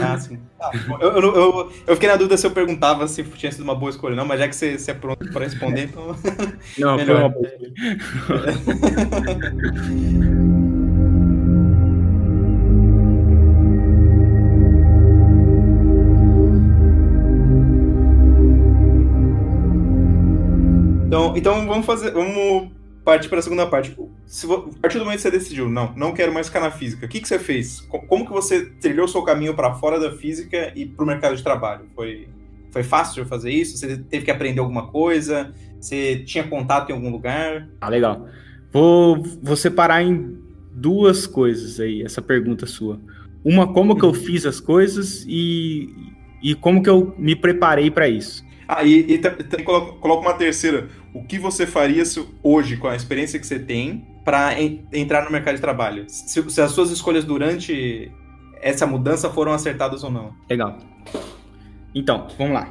Ah, 0.03 0.19
sim. 0.19 0.39
Ah, 0.59 0.71
eu, 0.99 1.11
eu, 1.11 1.35
eu, 1.35 1.73
eu, 1.87 1.95
fiquei 1.95 2.09
na 2.09 2.17
dúvida 2.17 2.39
se 2.39 2.47
eu 2.47 2.51
perguntava 2.51 3.07
se 3.07 3.23
tinha 3.23 3.53
sido 3.53 3.65
uma 3.65 3.75
boa 3.75 3.91
escolha, 3.91 4.17
não, 4.17 4.25
mas 4.25 4.41
já 4.41 4.49
que 4.49 4.57
você, 4.57 4.79
você 4.79 4.93
é 4.93 4.95
pronto 4.95 5.31
para 5.31 5.45
responder, 5.45 5.85
então. 5.85 6.17
Não, 6.79 6.97
melhor. 6.97 7.07
foi 7.07 7.15
uma 7.17 7.29
boa 7.29 7.47
escolha. 7.47 7.73
Então, 21.09 21.35
então 21.35 21.67
vamos 21.67 21.87
fazer. 21.87 22.11
Vamos 22.11 22.71
partir 23.03 23.31
para 23.31 23.39
a 23.39 23.43
segunda 23.43 23.67
parte. 23.67 23.97
Se, 24.27 24.47
a 24.47 24.59
partir 24.83 24.99
do 24.99 25.05
momento 25.05 25.17
que 25.17 25.23
você 25.23 25.31
decidiu, 25.31 25.67
não, 25.67 25.95
não 25.97 26.13
quero 26.13 26.35
mais 26.35 26.49
ficar 26.49 26.61
na 26.61 26.71
física, 26.71 27.07
o 27.07 27.09
que, 27.09 27.19
que 27.19 27.27
você 27.27 27.39
fez? 27.39 27.81
Como 27.81 28.27
que 28.27 28.33
você 28.33 28.67
trilhou 28.79 29.07
o 29.07 29.09
seu 29.09 29.23
caminho 29.23 29.55
para 29.55 29.73
fora 29.73 29.99
da 29.99 30.13
física 30.13 30.71
e 30.77 30.85
para 30.85 31.03
o 31.03 31.07
mercado 31.07 31.35
de 31.35 31.43
trabalho? 31.43 31.87
Foi, 31.95 32.29
foi 32.71 32.83
fácil 32.83 33.25
fazer 33.25 33.51
isso? 33.51 33.79
Você 33.79 33.97
teve 33.97 34.27
que 34.27 34.31
aprender 34.31 34.61
alguma 34.61 34.89
coisa? 34.89 35.55
Você 35.81 36.19
tinha 36.27 36.45
contato 36.45 36.91
em 36.91 36.93
algum 36.93 37.11
lugar? 37.11 37.67
Ah, 37.81 37.89
legal. 37.89 38.27
Vou, 38.71 39.23
vou 39.43 39.57
separar 39.57 40.03
em 40.03 40.37
duas 40.75 41.27
coisas 41.27 41.81
aí, 41.81 42.03
essa 42.03 42.21
pergunta 42.21 42.67
sua. 42.67 43.01
Uma, 43.43 43.73
como 43.73 43.97
que 43.97 44.05
eu 44.05 44.11
uhum. 44.11 44.15
fiz 44.15 44.45
as 44.45 44.61
coisas 44.61 45.25
e, 45.27 45.89
e 46.43 46.55
como 46.55 46.83
que 46.83 46.91
eu 46.91 47.15
me 47.17 47.35
preparei 47.35 47.91
para 47.91 48.07
isso. 48.11 48.47
Ah, 48.69 48.85
e, 48.85 49.15
e 49.15 49.19
também 49.19 49.65
coloca 49.65 50.21
uma 50.21 50.35
terceira. 50.35 50.89
O 51.15 51.25
que 51.25 51.39
você 51.39 51.67
faria 51.67 52.05
se, 52.05 52.23
hoje, 52.43 52.77
com 52.77 52.87
a 52.87 52.95
experiência 52.95 53.41
que 53.41 53.47
você 53.47 53.59
tem, 53.59 54.07
para 54.23 54.61
en, 54.61 54.87
entrar 54.93 55.25
no 55.25 55.31
mercado 55.31 55.55
de 55.55 55.61
trabalho? 55.63 56.05
Se, 56.07 56.51
se, 56.51 56.61
as 56.61 56.73
suas 56.73 56.91
escolhas 56.91 57.25
durante 57.25 58.13
essa 58.61 58.87
mudança 58.87 59.31
foram 59.31 59.53
acertadas 59.53 60.05
ou 60.05 60.11
não? 60.11 60.35
Legal. 60.51 60.77
Então, 61.95 62.29
vamos 62.37 62.53
lá. 62.53 62.69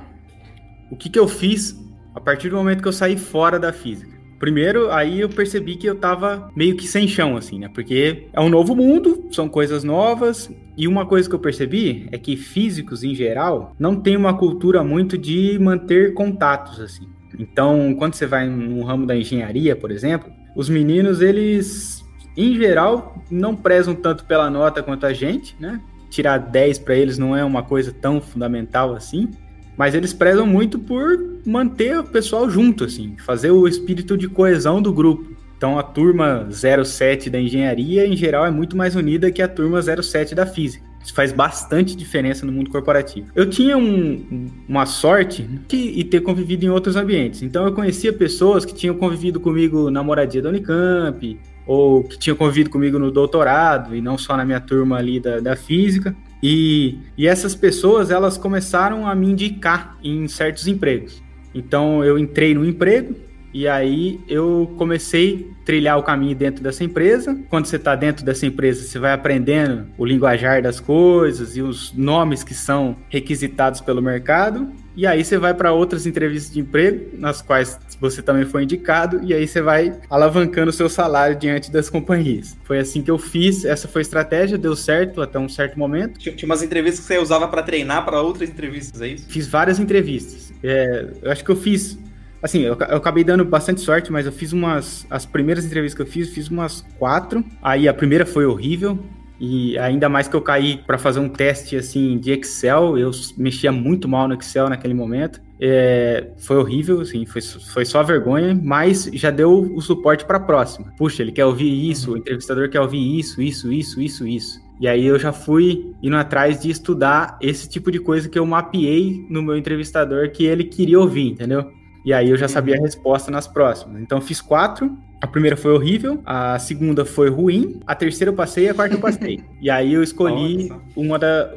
O 0.92 0.96
que, 0.96 1.10
que 1.10 1.18
eu 1.18 1.27
fiz 1.27 1.75
a 2.13 2.22
partir 2.22 2.50
do 2.50 2.58
momento 2.58 2.84
que 2.84 2.88
eu 2.88 2.94
saí 2.94 3.18
fora 3.18 3.58
da 3.58 3.74
física? 3.74 4.16
Primeiro, 4.39 4.91
aí 4.91 5.20
eu 5.20 5.29
percebi 5.29 5.75
que 5.75 5.88
eu 5.88 5.96
tava 5.96 6.51
meio 6.56 6.75
que 6.75 6.88
sem 6.88 7.08
chão, 7.08 7.36
assim, 7.36 7.60
né? 7.60 7.70
Porque 7.74 8.27
é 8.32 8.39
um 8.39 8.50
novo 8.50 8.75
mundo, 8.75 9.27
são 9.32 9.50
coisas 9.50 9.84
novas, 9.84 10.50
e 10.77 10.88
uma 10.88 11.06
coisa 11.06 11.27
que 11.27 11.34
eu 11.34 11.39
percebi 11.39 12.08
é 12.12 12.17
que 12.17 12.38
físicos, 12.38 13.03
em 13.03 13.15
geral, 13.15 13.75
não 13.79 13.96
tem 13.96 14.15
uma 14.15 14.36
cultura 14.36 14.84
muito 14.84 15.17
de 15.17 15.58
manter 15.60 16.13
contatos, 16.13 16.79
assim. 16.79 17.08
Então, 17.39 17.96
quando 17.98 18.13
você 18.13 18.25
vai 18.25 18.48
no 18.48 18.84
ramo 18.84 19.06
da 19.06 19.15
engenharia, 19.15 19.75
por 19.75 19.91
exemplo, 19.91 20.32
os 20.56 20.70
meninos, 20.70 21.22
eles, 21.22 22.03
em 22.36 22.56
geral, 22.56 23.15
não 23.29 23.56
prezam 23.56 23.96
tanto 23.96 24.25
pela 24.25 24.50
nota 24.50 24.84
quanto 24.84 25.06
a 25.06 25.13
gente, 25.13 25.56
né? 25.60 25.82
Tirar 26.10 26.38
10 26.38 26.79
para 26.79 26.96
eles 26.96 27.17
não 27.17 27.36
é 27.36 27.44
uma 27.44 27.63
coisa 27.63 27.91
tão 27.91 28.22
fundamental 28.22 28.94
assim. 28.94 29.29
Mas 29.77 29.93
eles 29.93 30.12
prezam 30.12 30.46
muito 30.46 30.79
por 30.79 31.38
manter 31.46 32.00
o 32.00 32.03
pessoal 32.03 32.50
junto, 32.50 32.84
assim, 32.84 33.15
fazer 33.25 33.51
o 33.51 33.67
espírito 33.67 34.17
de 34.17 34.27
coesão 34.27 34.81
do 34.81 34.91
grupo. 34.91 35.38
Então 35.55 35.77
a 35.79 35.84
turma 35.84 36.48
07 36.51 37.29
da 37.29 37.39
engenharia, 37.39 38.05
em 38.05 38.15
geral, 38.15 38.46
é 38.46 38.51
muito 38.51 38.75
mais 38.75 38.96
unida 38.96 39.31
que 39.31 39.41
a 39.41 39.48
turma 39.48 39.81
07 39.81 40.36
da 40.36 40.46
física. 40.46 40.86
Isso 41.03 41.13
faz 41.13 41.31
bastante 41.31 41.96
diferença 41.96 42.46
no 42.46 42.51
mundo 42.51 42.69
corporativo. 42.69 43.31
Eu 43.34 43.50
tinha 43.50 43.77
um, 43.77 44.48
uma 44.67 44.86
sorte 44.86 45.43
de 45.43 46.03
ter 46.03 46.19
convivido 46.22 46.65
em 46.65 46.69
outros 46.69 46.96
ambientes. 46.96 47.41
Então 47.41 47.65
eu 47.65 47.72
conhecia 47.72 48.12
pessoas 48.12 48.65
que 48.65 48.74
tinham 48.74 48.96
convivido 48.96 49.39
comigo 49.39 49.89
na 49.89 50.03
moradia 50.03 50.41
da 50.41 50.50
Unicamp, 50.50 51.39
ou 51.65 52.03
que 52.03 52.19
tinham 52.19 52.36
convivido 52.36 52.69
comigo 52.69 53.00
no 53.00 53.10
doutorado, 53.10 53.96
e 53.96 54.01
não 54.01 54.17
só 54.17 54.36
na 54.36 54.43
minha 54.43 54.60
turma 54.60 54.98
ali 54.98 55.19
da, 55.19 55.39
da 55.39 55.55
física. 55.55 56.15
E, 56.41 57.00
e 57.17 57.27
essas 57.27 57.56
pessoas, 57.56 58.12
elas 58.12 58.38
começaram 58.38 59.08
a 59.08 59.15
me 59.15 59.27
indicar 59.27 59.98
em 60.03 60.27
certos 60.27 60.67
empregos. 60.67 61.22
Então, 61.53 62.03
eu 62.03 62.17
entrei 62.17 62.53
no 62.53 62.65
emprego 62.65 63.15
e 63.54 63.68
aí 63.68 64.20
eu 64.27 64.74
comecei 64.77 65.50
a 65.62 65.66
trilhar 65.66 65.98
o 65.98 66.04
caminho 66.04 66.36
dentro 66.36 66.63
dessa 66.63 66.84
empresa. 66.84 67.38
Quando 67.50 67.66
você 67.66 67.77
está 67.77 67.96
dentro 67.96 68.25
dessa 68.25 68.46
empresa, 68.46 68.84
você 68.84 69.00
vai 69.00 69.13
aprendendo 69.13 69.88
o 69.98 70.06
linguajar 70.06 70.62
das 70.62 70.80
coisas 70.80 71.56
e 71.58 71.62
os 71.62 71.94
nomes 71.94 72.44
que 72.44 72.54
são 72.54 72.96
requisitados 73.10 73.82
pelo 73.82 74.01
mercado. 74.01 74.72
E 74.96 75.06
aí 75.06 75.24
você 75.24 75.38
vai 75.38 75.54
para 75.54 75.72
outras 75.72 76.08
entrevistas 76.08 76.51
de 76.51 76.60
emprego, 76.60 77.16
nas 77.20 77.39
quais 77.39 77.80
você 78.01 78.20
também 78.20 78.46
foi 78.46 78.63
indicado, 78.63 79.22
e 79.24 79.32
aí 79.32 79.48
você 79.48 79.62
vai 79.62 79.94
alavancando 80.10 80.72
o 80.72 80.74
seu 80.74 80.89
salário 80.89 81.36
diante 81.36 81.72
das 81.72 81.88
companhias. 81.88 82.58
Foi 82.63 82.80
assim 82.80 83.04
que 83.04 83.12
eu 83.12 83.20
fiz, 83.20 83.63
essa 83.63 83.88
foi 83.88 84.01
a 84.01 84.04
estratégia, 84.04 84.58
deu 84.58 84.75
certo 84.75 85.22
até 85.22 85.38
um 85.38 85.48
certo 85.48 85.77
momento. 85.77 86.20
Tinha, 86.20 86.36
tinha 86.36 86.48
umas 86.48 86.63
entrevistas 86.63 87.01
que 87.01 87.06
você 87.06 87.20
usava 87.20 87.48
para 87.48 87.62
treinar 87.62 88.06
para 88.06 88.20
outras 88.20 88.50
entrevistas, 88.50 89.00
é 89.00 89.10
isso? 89.10 89.27
Fiz 89.30 89.48
várias 89.48 89.80
entrevistas. 89.80 90.51
É, 90.63 91.06
eu 91.22 91.32
acho 91.32 91.44
que 91.46 91.51
eu 91.51 91.56
fiz 91.56 92.00
Assim, 92.41 92.62
eu, 92.62 92.75
eu, 92.75 92.98
acabei 92.98 93.24
dando 93.24 93.44
bastante 93.44 93.82
sorte, 93.82 94.12
mas 94.12 94.25
eu 94.25 94.32
fiz 94.32 94.53
umas. 94.53 95.06
As 95.10 95.25
primeiras 95.25 95.65
entrevistas 95.65 95.96
que 95.96 96.01
eu 96.01 96.12
fiz, 96.12 96.29
fiz 96.29 96.50
umas 96.50 96.82
quatro. 96.98 97.44
Aí 97.62 97.88
a 97.88 97.94
primeira 97.94 98.25
foi 98.25 98.46
horrível. 98.46 99.00
E 99.39 99.77
ainda 99.77 100.10
mais 100.10 100.27
que 100.27 100.36
eu 100.36 100.41
caí 100.41 100.77
para 100.77 100.98
fazer 100.98 101.20
um 101.20 101.29
teste 101.29 101.75
assim 101.75 102.17
de 102.17 102.32
Excel, 102.32 102.98
eu 102.98 103.12
mexia 103.38 103.72
muito 103.72 104.08
mal 104.08 104.27
no 104.27 104.34
Excel 104.34 104.67
naquele 104.67 104.96
momento. 104.96 105.39
É, 105.60 106.32
foi 106.38 106.58
horrível, 106.58 107.01
assim, 107.01 107.25
foi, 107.25 107.41
foi 107.41 107.86
só 107.86 108.03
vergonha, 108.03 108.60
mas 108.60 109.10
já 109.13 109.29
deu 109.29 109.51
o 109.75 109.82
suporte 109.82 110.25
para 110.25 110.38
a 110.38 110.39
próxima. 110.39 110.91
Puxa, 110.98 111.22
ele 111.22 111.32
quer 111.32 111.46
ouvir 111.46 111.89
isso, 111.89 112.13
o 112.13 112.17
entrevistador 112.17 112.70
quer 112.70 112.82
ouvir 112.82 113.20
isso, 113.20 113.41
isso, 113.41 113.72
isso, 113.72 114.01
isso, 114.01 114.27
isso. 114.27 114.67
E 114.79 114.88
aí 114.88 115.06
eu 115.06 115.17
já 115.17 115.34
fui 115.34 115.94
indo 116.01 116.15
atrás 116.15 116.60
de 116.60 116.70
estudar 116.70 117.38
esse 117.41 117.67
tipo 117.67 117.91
de 117.91 118.00
coisa 118.00 118.29
que 118.29 118.38
eu 118.38 118.46
mapeei 118.46 119.25
no 119.29 119.41
meu 119.41 119.58
entrevistador 119.58 120.29
que 120.32 120.46
ele 120.46 120.63
queria 120.63 121.00
ouvir, 121.00 121.29
entendeu? 121.29 121.72
E 122.07 122.13
aí 122.13 122.29
eu 122.29 122.37
já 122.37 122.47
sabia 122.47 122.75
a 122.75 122.77
uhum. 122.77 122.85
resposta 122.85 123.29
nas 123.29 123.47
próximas. 123.47 124.01
Então 124.01 124.21
fiz 124.21 124.39
quatro. 124.39 124.97
A 125.19 125.27
primeira 125.27 125.57
foi 125.57 125.73
horrível, 125.73 126.21
a 126.25 126.57
segunda 126.57 127.03
foi 127.03 127.29
ruim, 127.29 127.81
a 127.85 127.93
terceira 127.93 128.31
eu 128.31 128.35
passei 128.35 128.63
e 128.63 128.69
a 128.69 128.73
quarta 128.73 128.95
eu 128.95 128.99
passei. 129.01 129.43
e 129.59 129.69
aí 129.69 129.91
eu 129.91 130.01
escolhi 130.01 130.69
Nossa. 130.69 130.81
uma 130.95 131.19
da 131.19 131.51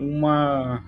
uma 0.00 0.82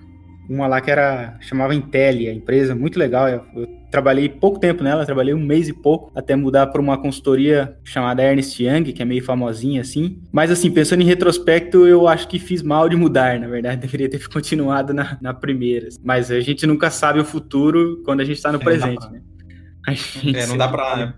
uma 0.49 0.67
lá 0.67 0.81
que 0.81 0.91
era 0.91 1.37
chamava 1.39 1.73
Intelli, 1.73 2.27
a 2.27 2.33
empresa 2.33 2.75
muito 2.75 2.99
legal. 2.99 3.29
Eu, 3.29 3.41
eu, 3.55 3.67
trabalhei 3.95 4.27
pouco 4.27 4.59
tempo 4.59 4.83
nela, 4.83 5.05
trabalhei 5.05 5.33
um 5.33 5.39
mês 5.39 5.69
e 5.69 5.73
pouco 5.73 6.11
até 6.13 6.35
mudar 6.35 6.67
para 6.67 6.81
uma 6.81 6.97
consultoria 6.97 7.77
chamada 7.81 8.21
Ernst 8.21 8.59
Young, 8.59 8.91
que 8.91 9.01
é 9.01 9.05
meio 9.05 9.23
famosinha 9.23 9.79
assim. 9.79 10.21
Mas 10.33 10.51
assim, 10.51 10.69
pensando 10.69 11.01
em 11.01 11.05
retrospecto, 11.05 11.87
eu 11.87 12.05
acho 12.05 12.27
que 12.27 12.37
fiz 12.37 12.61
mal 12.61 12.89
de 12.89 12.97
mudar, 12.97 13.39
na 13.39 13.47
verdade, 13.47 13.79
deveria 13.87 14.09
ter 14.09 14.27
continuado 14.27 14.93
na, 14.93 15.17
na 15.21 15.33
primeira. 15.33 15.87
Mas 16.03 16.29
a 16.29 16.41
gente 16.41 16.67
nunca 16.67 16.89
sabe 16.91 17.21
o 17.21 17.25
futuro 17.25 18.01
quando 18.03 18.19
a 18.19 18.25
gente 18.25 18.35
está 18.35 18.51
no 18.51 18.59
é, 18.59 18.63
presente, 18.63 19.09
né? 19.09 19.21
é, 20.33 20.45
não 20.45 20.57
dá 20.57 20.67
para 20.67 21.15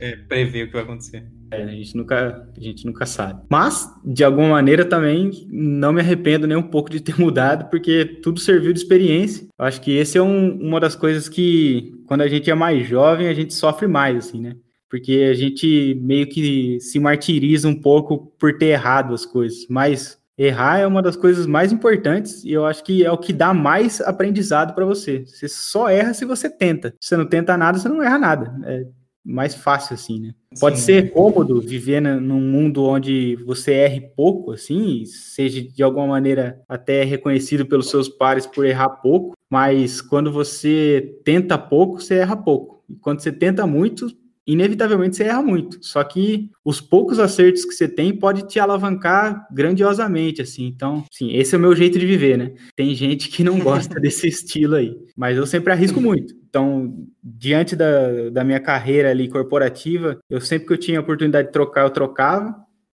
é, 0.00 0.16
prever 0.16 0.64
o 0.64 0.66
que 0.68 0.72
vai 0.72 0.82
acontecer. 0.82 1.24
É, 1.50 1.62
a 1.62 1.66
gente, 1.66 1.96
nunca, 1.96 2.48
a 2.56 2.60
gente 2.60 2.86
nunca 2.86 3.04
sabe. 3.04 3.42
Mas, 3.50 3.88
de 4.04 4.24
alguma 4.24 4.48
maneira, 4.48 4.84
também 4.84 5.30
não 5.48 5.92
me 5.92 6.00
arrependo 6.00 6.46
nem 6.46 6.56
um 6.56 6.62
pouco 6.62 6.88
de 6.88 7.00
ter 7.00 7.18
mudado, 7.20 7.68
porque 7.70 8.04
tudo 8.04 8.40
serviu 8.40 8.72
de 8.72 8.80
experiência. 8.80 9.46
Eu 9.58 9.64
acho 9.64 9.80
que 9.80 9.92
esse 9.92 10.16
é 10.16 10.22
um, 10.22 10.56
uma 10.58 10.80
das 10.80 10.96
coisas 10.96 11.28
que, 11.28 11.92
quando 12.06 12.22
a 12.22 12.28
gente 12.28 12.50
é 12.50 12.54
mais 12.54 12.86
jovem, 12.88 13.28
a 13.28 13.34
gente 13.34 13.52
sofre 13.52 13.86
mais, 13.86 14.16
assim, 14.16 14.40
né? 14.40 14.56
Porque 14.88 15.28
a 15.30 15.34
gente 15.34 15.96
meio 16.02 16.26
que 16.26 16.80
se 16.80 16.98
martiriza 16.98 17.68
um 17.68 17.80
pouco 17.80 18.32
por 18.38 18.58
ter 18.58 18.66
errado 18.66 19.14
as 19.14 19.24
coisas. 19.24 19.66
Mas 19.68 20.18
errar 20.36 20.78
é 20.78 20.86
uma 20.86 21.02
das 21.02 21.14
coisas 21.14 21.46
mais 21.46 21.70
importantes 21.70 22.42
e 22.44 22.50
eu 22.50 22.64
acho 22.64 22.82
que 22.82 23.04
é 23.04 23.12
o 23.12 23.18
que 23.18 23.32
dá 23.32 23.54
mais 23.54 24.00
aprendizado 24.00 24.74
para 24.74 24.84
você. 24.84 25.24
Você 25.26 25.46
só 25.48 25.88
erra 25.88 26.12
se 26.12 26.24
você 26.24 26.50
tenta. 26.50 26.92
Se 27.00 27.10
você 27.10 27.16
não 27.16 27.26
tenta 27.26 27.56
nada, 27.56 27.78
você 27.78 27.88
não 27.88 28.02
erra 28.02 28.18
nada. 28.18 28.52
É 28.64 28.99
mais 29.24 29.54
fácil 29.54 29.94
assim, 29.94 30.20
né? 30.20 30.34
Pode 30.58 30.78
Sim. 30.78 30.84
ser 30.84 31.12
cômodo 31.12 31.60
viver 31.60 32.00
num 32.00 32.40
mundo 32.40 32.84
onde 32.84 33.36
você 33.44 33.72
erre 33.72 34.00
pouco, 34.00 34.52
assim, 34.52 35.04
seja 35.04 35.62
de 35.62 35.82
alguma 35.82 36.06
maneira 36.06 36.60
até 36.68 37.04
reconhecido 37.04 37.66
pelos 37.66 37.90
seus 37.90 38.08
pares 38.08 38.46
por 38.46 38.64
errar 38.64 38.88
pouco, 38.88 39.34
mas 39.50 40.00
quando 40.00 40.32
você 40.32 41.16
tenta 41.24 41.58
pouco, 41.58 42.00
você 42.00 42.14
erra 42.16 42.36
pouco. 42.36 42.82
E 42.88 42.96
quando 42.96 43.20
você 43.20 43.30
tenta 43.30 43.66
muito, 43.66 44.08
inevitavelmente 44.46 45.16
você 45.16 45.24
erra 45.24 45.42
muito. 45.42 45.78
Só 45.80 46.02
que 46.02 46.50
os 46.64 46.80
poucos 46.80 47.18
acertos 47.18 47.64
que 47.64 47.72
você 47.72 47.88
tem 47.88 48.16
pode 48.16 48.48
te 48.48 48.58
alavancar 48.58 49.46
grandiosamente, 49.52 50.42
assim. 50.42 50.66
Então, 50.66 51.04
sim, 51.12 51.32
esse 51.32 51.54
é 51.54 51.58
o 51.58 51.60
meu 51.60 51.74
jeito 51.76 51.98
de 51.98 52.06
viver, 52.06 52.36
né? 52.36 52.52
Tem 52.74 52.94
gente 52.94 53.28
que 53.28 53.44
não 53.44 53.58
gosta 53.60 53.98
desse 54.00 54.26
estilo 54.26 54.74
aí, 54.74 54.96
mas 55.16 55.36
eu 55.36 55.46
sempre 55.46 55.72
arrisco 55.72 56.00
muito. 56.00 56.39
Então, 56.50 57.06
diante 57.22 57.76
da, 57.76 58.28
da 58.32 58.42
minha 58.42 58.58
carreira 58.58 59.08
ali 59.10 59.28
corporativa, 59.28 60.18
eu 60.28 60.40
sempre 60.40 60.66
que 60.66 60.72
eu 60.72 60.78
tinha 60.78 60.98
a 60.98 61.02
oportunidade 61.02 61.46
de 61.46 61.52
trocar, 61.52 61.84
eu 61.84 61.90
trocava. 61.90 62.54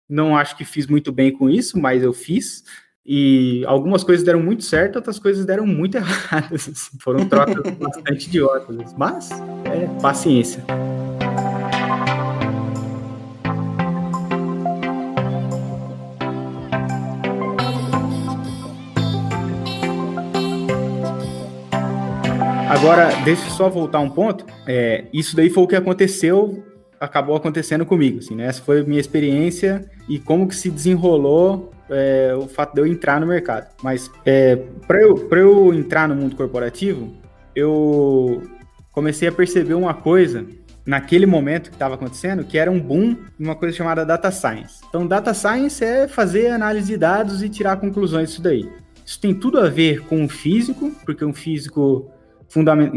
Não 0.08 0.36
acho 0.36 0.56
que 0.56 0.64
fiz 0.64 0.86
muito 0.86 1.10
bem 1.10 1.32
com 1.32 1.50
isso, 1.50 1.78
mas 1.78 2.02
eu 2.02 2.12
fiz. 2.12 2.62
E 3.04 3.64
algumas 3.66 4.04
coisas 4.04 4.24
deram 4.24 4.40
muito 4.40 4.62
certo, 4.62 4.96
outras 4.96 5.18
coisas 5.18 5.44
deram 5.44 5.66
muito 5.66 5.96
erradas. 5.98 6.90
Foram 7.00 7.28
trocas 7.28 7.60
bastante 7.74 8.28
idiotas. 8.28 8.94
Mas 8.94 9.30
é 9.64 10.00
paciência. 10.00 10.64
Agora, 22.80 23.10
deixa 23.24 23.44
eu 23.44 23.50
só 23.50 23.68
voltar 23.68 24.00
um 24.00 24.08
ponto. 24.08 24.46
É, 24.66 25.04
isso 25.12 25.36
daí 25.36 25.50
foi 25.50 25.62
o 25.64 25.66
que 25.66 25.76
aconteceu, 25.76 26.64
acabou 26.98 27.36
acontecendo 27.36 27.84
comigo, 27.84 28.20
assim, 28.20 28.34
né? 28.34 28.46
Essa 28.46 28.62
foi 28.62 28.80
a 28.80 28.82
minha 28.82 28.98
experiência 28.98 29.84
e 30.08 30.18
como 30.18 30.48
que 30.48 30.56
se 30.56 30.70
desenrolou 30.70 31.72
é, 31.90 32.34
o 32.34 32.48
fato 32.48 32.72
de 32.72 32.80
eu 32.80 32.86
entrar 32.86 33.20
no 33.20 33.26
mercado. 33.26 33.66
Mas 33.82 34.10
é, 34.24 34.56
para 34.88 34.98
eu, 34.98 35.28
eu 35.30 35.74
entrar 35.74 36.08
no 36.08 36.14
mundo 36.14 36.34
corporativo, 36.34 37.12
eu 37.54 38.44
comecei 38.90 39.28
a 39.28 39.32
perceber 39.32 39.74
uma 39.74 39.92
coisa 39.92 40.46
naquele 40.86 41.26
momento 41.26 41.68
que 41.68 41.76
estava 41.76 41.96
acontecendo, 41.96 42.44
que 42.44 42.56
era 42.56 42.70
um 42.70 42.80
boom 42.80 43.14
uma 43.38 43.54
coisa 43.54 43.76
chamada 43.76 44.06
data 44.06 44.30
science. 44.30 44.80
Então, 44.88 45.06
data 45.06 45.34
science 45.34 45.84
é 45.84 46.08
fazer 46.08 46.48
análise 46.48 46.86
de 46.86 46.96
dados 46.96 47.42
e 47.42 47.50
tirar 47.50 47.76
conclusões 47.76 48.30
disso 48.30 48.40
daí. 48.40 48.66
Isso 49.04 49.20
tem 49.20 49.34
tudo 49.34 49.60
a 49.60 49.68
ver 49.68 50.00
com 50.06 50.24
o 50.24 50.28
físico, 50.30 50.90
porque 51.04 51.26
um 51.26 51.34
físico 51.34 52.10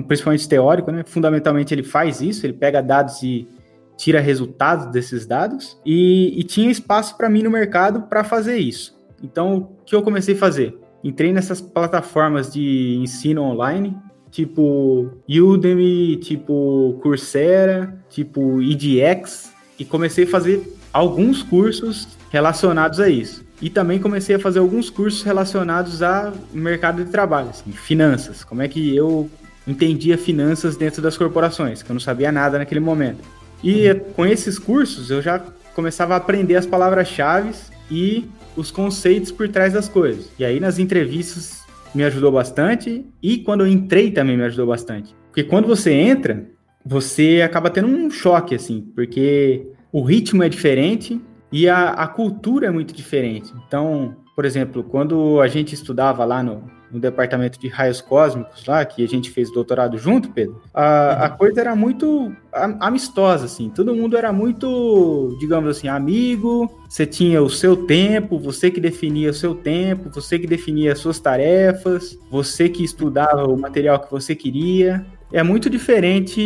principalmente 0.08 0.48
teórico, 0.48 0.92
né? 0.92 1.04
Fundamentalmente 1.06 1.74
ele 1.74 1.84
faz 1.84 2.22
isso, 2.22 2.46
ele 2.46 2.54
pega 2.54 2.82
dados 2.82 3.22
e 3.22 3.48
tira 3.96 4.20
resultados 4.20 4.88
desses 4.88 5.26
dados 5.26 5.80
e, 5.86 6.40
e 6.40 6.44
tinha 6.44 6.72
espaço 6.72 7.16
para 7.16 7.30
mim 7.30 7.44
no 7.44 7.52
mercado 7.52 8.04
para 8.04 8.24
fazer 8.24 8.58
isso. 8.58 9.00
Então, 9.22 9.70
o 9.80 9.86
que 9.86 9.96
eu 9.96 10.02
comecei 10.02 10.36
a 10.36 10.38
fazer? 10.38 10.78
Entrei 11.04 11.32
nessas 11.32 11.62
plataformas 11.62 12.52
de 12.52 12.98
ensino 13.02 13.44
online, 13.44 13.96
tipo 14.32 15.12
Udemy, 15.30 16.18
tipo 16.18 17.00
Coursera, 17.02 17.98
tipo 18.10 18.62
EDX, 18.62 19.54
e 19.78 19.86
comecei 19.86 20.24
a 20.26 20.28
fazer 20.28 20.76
alguns 20.92 21.44
cursos 21.44 22.08
relacionados 22.30 23.00
a 23.00 23.10
isso. 23.10 23.44
E 23.62 23.70
também 23.70 24.00
comecei 24.00 24.36
a 24.36 24.40
fazer 24.40 24.60
alguns 24.60 24.90
cursos 24.90 25.24
relacionados 25.24 26.02
a 26.02 26.34
mercado 26.52 27.04
de 27.04 27.12
trabalho, 27.12 27.50
assim, 27.50 27.72
finanças, 27.72 28.44
como 28.44 28.62
é 28.62 28.68
que 28.68 28.96
eu 28.96 29.30
entendia 29.68 30.18
finanças 30.18 30.76
dentro 30.76 31.02
das 31.02 31.18
corporações, 31.18 31.82
que 31.82 31.90
eu 31.90 31.94
não 31.94 32.00
sabia 32.02 32.32
nada 32.32 32.58
naquele 32.58 32.80
momento. 32.80 33.20
E 33.64 33.90
uhum. 33.90 34.00
com 34.16 34.26
esses 34.26 34.60
cursos 34.60 35.10
eu 35.10 35.22
já 35.22 35.40
começava 35.74 36.14
a 36.14 36.18
aprender 36.18 36.56
as 36.56 36.66
palavras-chave 36.66 37.52
e 37.90 38.26
os 38.56 38.70
conceitos 38.72 39.32
por 39.32 39.48
trás 39.50 39.74
das 39.74 39.90
coisas. 39.90 40.30
E 40.38 40.46
aí 40.46 40.60
nas 40.60 40.80
entrevistas 40.80 41.64
me 41.94 42.04
ajudou 42.04 42.32
bastante 42.32 43.06
e 43.22 43.38
quando 43.40 43.62
eu 43.62 43.68
entrei 43.68 44.12
também 44.12 44.38
me 44.38 44.44
ajudou 44.44 44.68
bastante. 44.68 45.16
Porque 45.28 45.44
quando 45.44 45.68
você 45.68 45.92
entra, 45.92 46.46
você 46.86 47.42
acaba 47.44 47.70
tendo 47.70 47.88
um 47.88 48.10
choque 48.10 48.56
assim, 48.56 48.92
porque 48.96 49.66
o 49.92 50.04
ritmo 50.04 50.44
é 50.44 50.50
diferente 50.50 51.22
e 51.52 51.70
a, 51.70 51.90
a 51.90 52.08
cultura 52.08 52.68
é 52.68 52.72
muito 52.72 52.94
diferente. 52.94 53.54
Então, 53.68 54.16
por 54.36 54.46
exemplo, 54.46 54.84
quando 54.84 55.40
a 55.40 55.48
gente 55.48 55.74
estudava 55.74 56.26
lá 56.26 56.44
no, 56.44 56.64
no 56.94 57.00
departamento 57.00 57.60
de 57.60 57.68
raios 57.68 58.00
cósmicos 58.00 58.66
lá, 58.66 58.86
que 58.86 59.04
a 59.04 59.08
gente 59.08 59.32
fez 59.32 59.52
doutorado 59.52 59.98
junto, 59.98 60.30
Pedro, 60.30 60.62
a, 60.74 61.26
a 61.26 61.32
uhum. 61.32 61.38
coisa 61.38 61.60
era 61.60 61.76
muito 61.76 62.32
amistosa, 62.80 63.46
assim. 63.46 63.70
Todo 63.70 63.96
mundo 63.96 64.16
era 64.16 64.32
muito, 64.32 65.36
digamos 65.40 65.76
assim, 65.76 65.88
amigo. 65.88 66.72
Você 66.88 67.06
tinha 67.06 67.42
o 67.42 67.50
seu 67.50 67.76
tempo, 67.76 68.38
você 68.38 68.70
que 68.70 68.80
definia 68.80 69.32
o 69.32 69.34
seu 69.34 69.56
tempo, 69.56 70.10
você 70.14 70.38
que 70.38 70.46
definia 70.46 70.94
as 70.94 71.00
suas 71.00 71.20
tarefas, 71.20 72.18
você 72.30 72.70
que 72.70 72.84
estudava 72.84 73.46
o 73.46 73.58
material 73.58 74.00
que 74.00 74.12
você 74.12 74.36
queria. 74.36 75.04
É 75.32 75.42
muito 75.42 75.68
diferente 75.68 76.40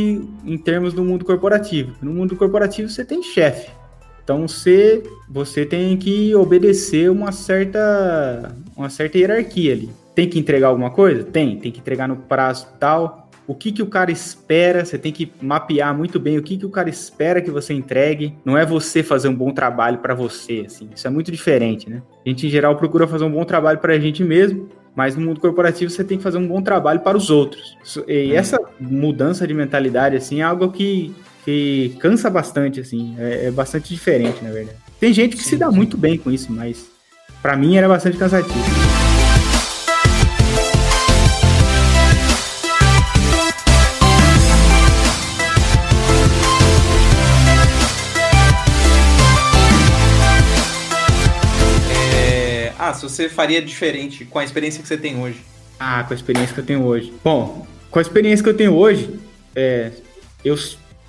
em 0.45 0.57
termos 0.57 0.93
do 0.93 1.03
mundo 1.03 1.25
corporativo. 1.25 1.93
No 2.01 2.13
mundo 2.13 2.37
corporativo 2.37 2.89
você 2.89 3.03
tem 3.03 3.21
chefe. 3.21 3.69
Então 4.23 4.47
você, 4.47 5.03
você 5.29 5.65
tem 5.65 5.95
que 5.97 6.33
obedecer 6.35 7.09
uma 7.09 7.31
certa, 7.31 8.55
uma 8.75 8.89
certa 8.89 9.17
hierarquia 9.17 9.73
ali. 9.73 9.89
Tem 10.17 10.27
que 10.27 10.39
entregar 10.39 10.69
alguma 10.69 10.89
coisa? 10.89 11.23
Tem, 11.23 11.57
tem 11.57 11.71
que 11.71 11.79
entregar 11.79 12.07
no 12.07 12.15
prazo 12.15 12.65
tal. 12.79 13.29
O 13.45 13.53
que, 13.53 13.71
que 13.71 13.83
o 13.83 13.85
cara 13.85 14.11
espera, 14.11 14.83
você 14.83 14.97
tem 14.97 15.11
que 15.11 15.31
mapear 15.39 15.95
muito 15.95 16.19
bem 16.19 16.39
o 16.39 16.41
que, 16.41 16.57
que 16.57 16.65
o 16.65 16.71
cara 16.71 16.89
espera 16.89 17.39
que 17.39 17.51
você 17.51 17.71
entregue. 17.71 18.33
Não 18.43 18.57
é 18.57 18.65
você 18.65 19.03
fazer 19.03 19.27
um 19.27 19.35
bom 19.35 19.51
trabalho 19.51 19.99
para 19.99 20.15
você, 20.15 20.63
assim. 20.65 20.89
Isso 20.95 21.05
é 21.05 21.11
muito 21.11 21.31
diferente, 21.31 21.87
né? 21.87 22.01
A 22.25 22.29
gente, 22.29 22.47
em 22.47 22.49
geral, 22.49 22.75
procura 22.77 23.05
fazer 23.05 23.25
um 23.25 23.31
bom 23.31 23.45
trabalho 23.45 23.77
para 23.77 23.93
a 23.93 23.99
gente 23.99 24.23
mesmo, 24.23 24.67
mas 24.95 25.15
no 25.15 25.23
mundo 25.23 25.39
corporativo 25.39 25.91
você 25.91 26.03
tem 26.03 26.17
que 26.17 26.23
fazer 26.23 26.39
um 26.39 26.47
bom 26.47 26.63
trabalho 26.63 27.01
para 27.01 27.15
os 27.15 27.29
outros. 27.29 27.77
E 28.07 28.31
uhum. 28.31 28.33
essa 28.33 28.59
mudança 28.79 29.45
de 29.45 29.53
mentalidade, 29.53 30.15
assim, 30.15 30.39
é 30.39 30.43
algo 30.45 30.71
que, 30.71 31.13
que 31.45 31.95
cansa 31.99 32.27
bastante, 32.27 32.79
assim. 32.79 33.15
É, 33.19 33.45
é 33.45 33.51
bastante 33.51 33.93
diferente, 33.93 34.43
na 34.43 34.49
verdade. 34.49 34.79
Tem 34.99 35.13
gente 35.13 35.37
que 35.37 35.43
sim, 35.43 35.51
se 35.51 35.57
dá 35.57 35.69
sim. 35.69 35.75
muito 35.75 35.95
bem 35.95 36.17
com 36.17 36.31
isso, 36.31 36.51
mas 36.51 36.89
para 37.39 37.55
mim 37.55 37.77
era 37.77 37.87
bastante 37.87 38.17
cansativo. 38.17 38.86
Se 52.97 53.03
você 53.03 53.29
faria 53.29 53.61
diferente 53.61 54.25
com 54.25 54.39
a 54.39 54.43
experiência 54.43 54.81
que 54.81 54.87
você 54.87 54.97
tem 54.97 55.17
hoje. 55.17 55.41
Ah, 55.79 56.03
com 56.03 56.13
a 56.13 56.15
experiência 56.15 56.53
que 56.53 56.59
eu 56.59 56.65
tenho 56.65 56.83
hoje. 56.83 57.13
Bom, 57.23 57.65
com 57.89 57.99
a 57.99 58.01
experiência 58.01 58.43
que 58.43 58.49
eu 58.49 58.57
tenho 58.57 58.73
hoje, 58.73 59.19
é, 59.55 59.91
eu 60.43 60.57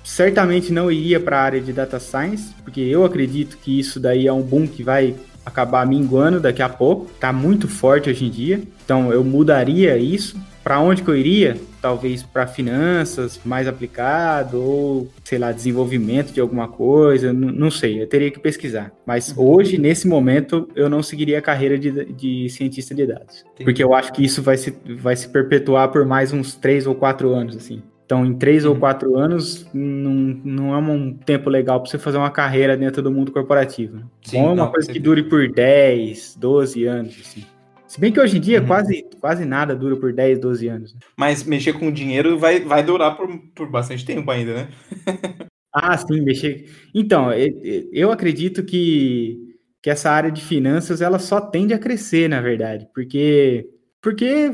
certamente 0.03 0.71
não 0.71 0.91
iria 0.91 1.19
para 1.19 1.39
a 1.39 1.43
área 1.43 1.61
de 1.61 1.73
data 1.73 1.99
science, 1.99 2.53
porque 2.63 2.81
eu 2.81 3.03
acredito 3.03 3.57
que 3.57 3.79
isso 3.79 3.99
daí 3.99 4.27
é 4.27 4.33
um 4.33 4.41
boom 4.41 4.67
que 4.67 4.83
vai 4.83 5.15
acabar 5.45 5.85
minguando 5.85 6.39
daqui 6.39 6.61
a 6.61 6.69
pouco. 6.69 7.11
Tá 7.19 7.33
muito 7.33 7.67
forte 7.67 8.09
hoje 8.09 8.25
em 8.25 8.29
dia. 8.29 8.61
Então 8.85 9.11
eu 9.11 9.23
mudaria 9.23 9.97
isso. 9.97 10.37
Para 10.63 10.79
onde 10.79 11.01
que 11.01 11.09
eu 11.09 11.15
iria? 11.15 11.57
Talvez 11.81 12.21
para 12.23 12.45
finanças 12.45 13.39
mais 13.43 13.67
aplicado 13.67 14.61
ou, 14.61 15.09
sei 15.23 15.39
lá, 15.39 15.51
desenvolvimento 15.51 16.33
de 16.33 16.41
alguma 16.41 16.67
coisa, 16.67 17.31
não 17.31 17.71
sei, 17.71 18.01
eu 18.01 18.07
teria 18.07 18.29
que 18.29 18.39
pesquisar. 18.39 18.91
Mas 19.05 19.31
uhum. 19.31 19.43
hoje, 19.43 19.77
nesse 19.77 20.07
momento, 20.07 20.67
eu 20.75 20.89
não 20.89 21.01
seguiria 21.01 21.39
a 21.39 21.41
carreira 21.41 21.77
de, 21.77 22.05
de 22.13 22.49
cientista 22.49 22.93
de 22.93 23.05
dados. 23.05 23.43
Entendi. 23.53 23.63
Porque 23.63 23.83
eu 23.83 23.93
acho 23.93 24.11
que 24.11 24.23
isso 24.23 24.41
vai 24.41 24.57
se, 24.57 24.77
vai 24.99 25.15
se 25.15 25.29
perpetuar 25.29 25.89
por 25.89 26.05
mais 26.05 26.33
uns 26.33 26.55
três 26.55 26.85
ou 26.85 26.95
quatro 26.95 27.33
anos, 27.33 27.55
assim. 27.55 27.81
Então, 28.09 28.25
em 28.25 28.33
três 28.33 28.65
uhum. 28.65 28.71
ou 28.71 28.77
quatro 28.77 29.17
anos, 29.17 29.67
não, 29.71 30.11
não 30.43 30.73
é 30.73 30.77
um 30.79 31.13
tempo 31.13 31.47
legal 31.47 31.79
para 31.79 31.91
você 31.91 31.99
fazer 31.99 32.17
uma 32.17 32.31
carreira 32.31 32.75
dentro 32.75 33.03
do 33.03 33.11
mundo 33.11 33.31
corporativo. 33.31 33.97
Né? 33.97 34.03
Sim, 34.23 34.41
Bom 34.41 34.49
é 34.49 34.53
uma 34.53 34.71
coisa 34.71 34.91
que 34.91 34.99
dure 34.99 35.21
por 35.21 35.47
10, 35.47 36.35
12 36.35 36.85
anos, 36.85 37.15
assim. 37.21 37.45
Se 37.89 37.99
bem 37.99 38.11
que 38.11 38.19
hoje 38.19 38.37
em 38.37 38.39
dia 38.39 38.61
uhum. 38.61 38.67
quase, 38.67 39.03
quase 39.19 39.43
nada 39.43 39.75
dura 39.75 39.97
por 39.97 40.13
10, 40.13 40.39
12 40.39 40.67
anos. 40.67 40.93
Né? 40.93 40.99
Mas 41.17 41.43
mexer 41.43 41.73
com 41.73 41.91
dinheiro 41.91 42.37
vai, 42.37 42.59
vai 42.59 42.83
durar 42.83 43.17
por, 43.17 43.27
por 43.55 43.67
bastante 43.67 44.05
tempo 44.05 44.29
ainda, 44.29 44.53
né? 44.53 44.69
Ah, 45.71 45.95
sim, 45.95 46.21
mexer. 46.21 46.65
Então, 46.95 47.29
eu 47.93 48.11
acredito 48.11 48.65
que, 48.65 49.37
que 49.83 49.89
essa 49.91 50.09
área 50.09 50.31
de 50.31 50.41
finanças 50.41 50.99
ela 50.99 51.19
só 51.19 51.39
tende 51.39 51.75
a 51.75 51.79
crescer, 51.79 52.27
na 52.27 52.41
verdade, 52.41 52.87
porque 52.91 53.69
porque 54.01 54.51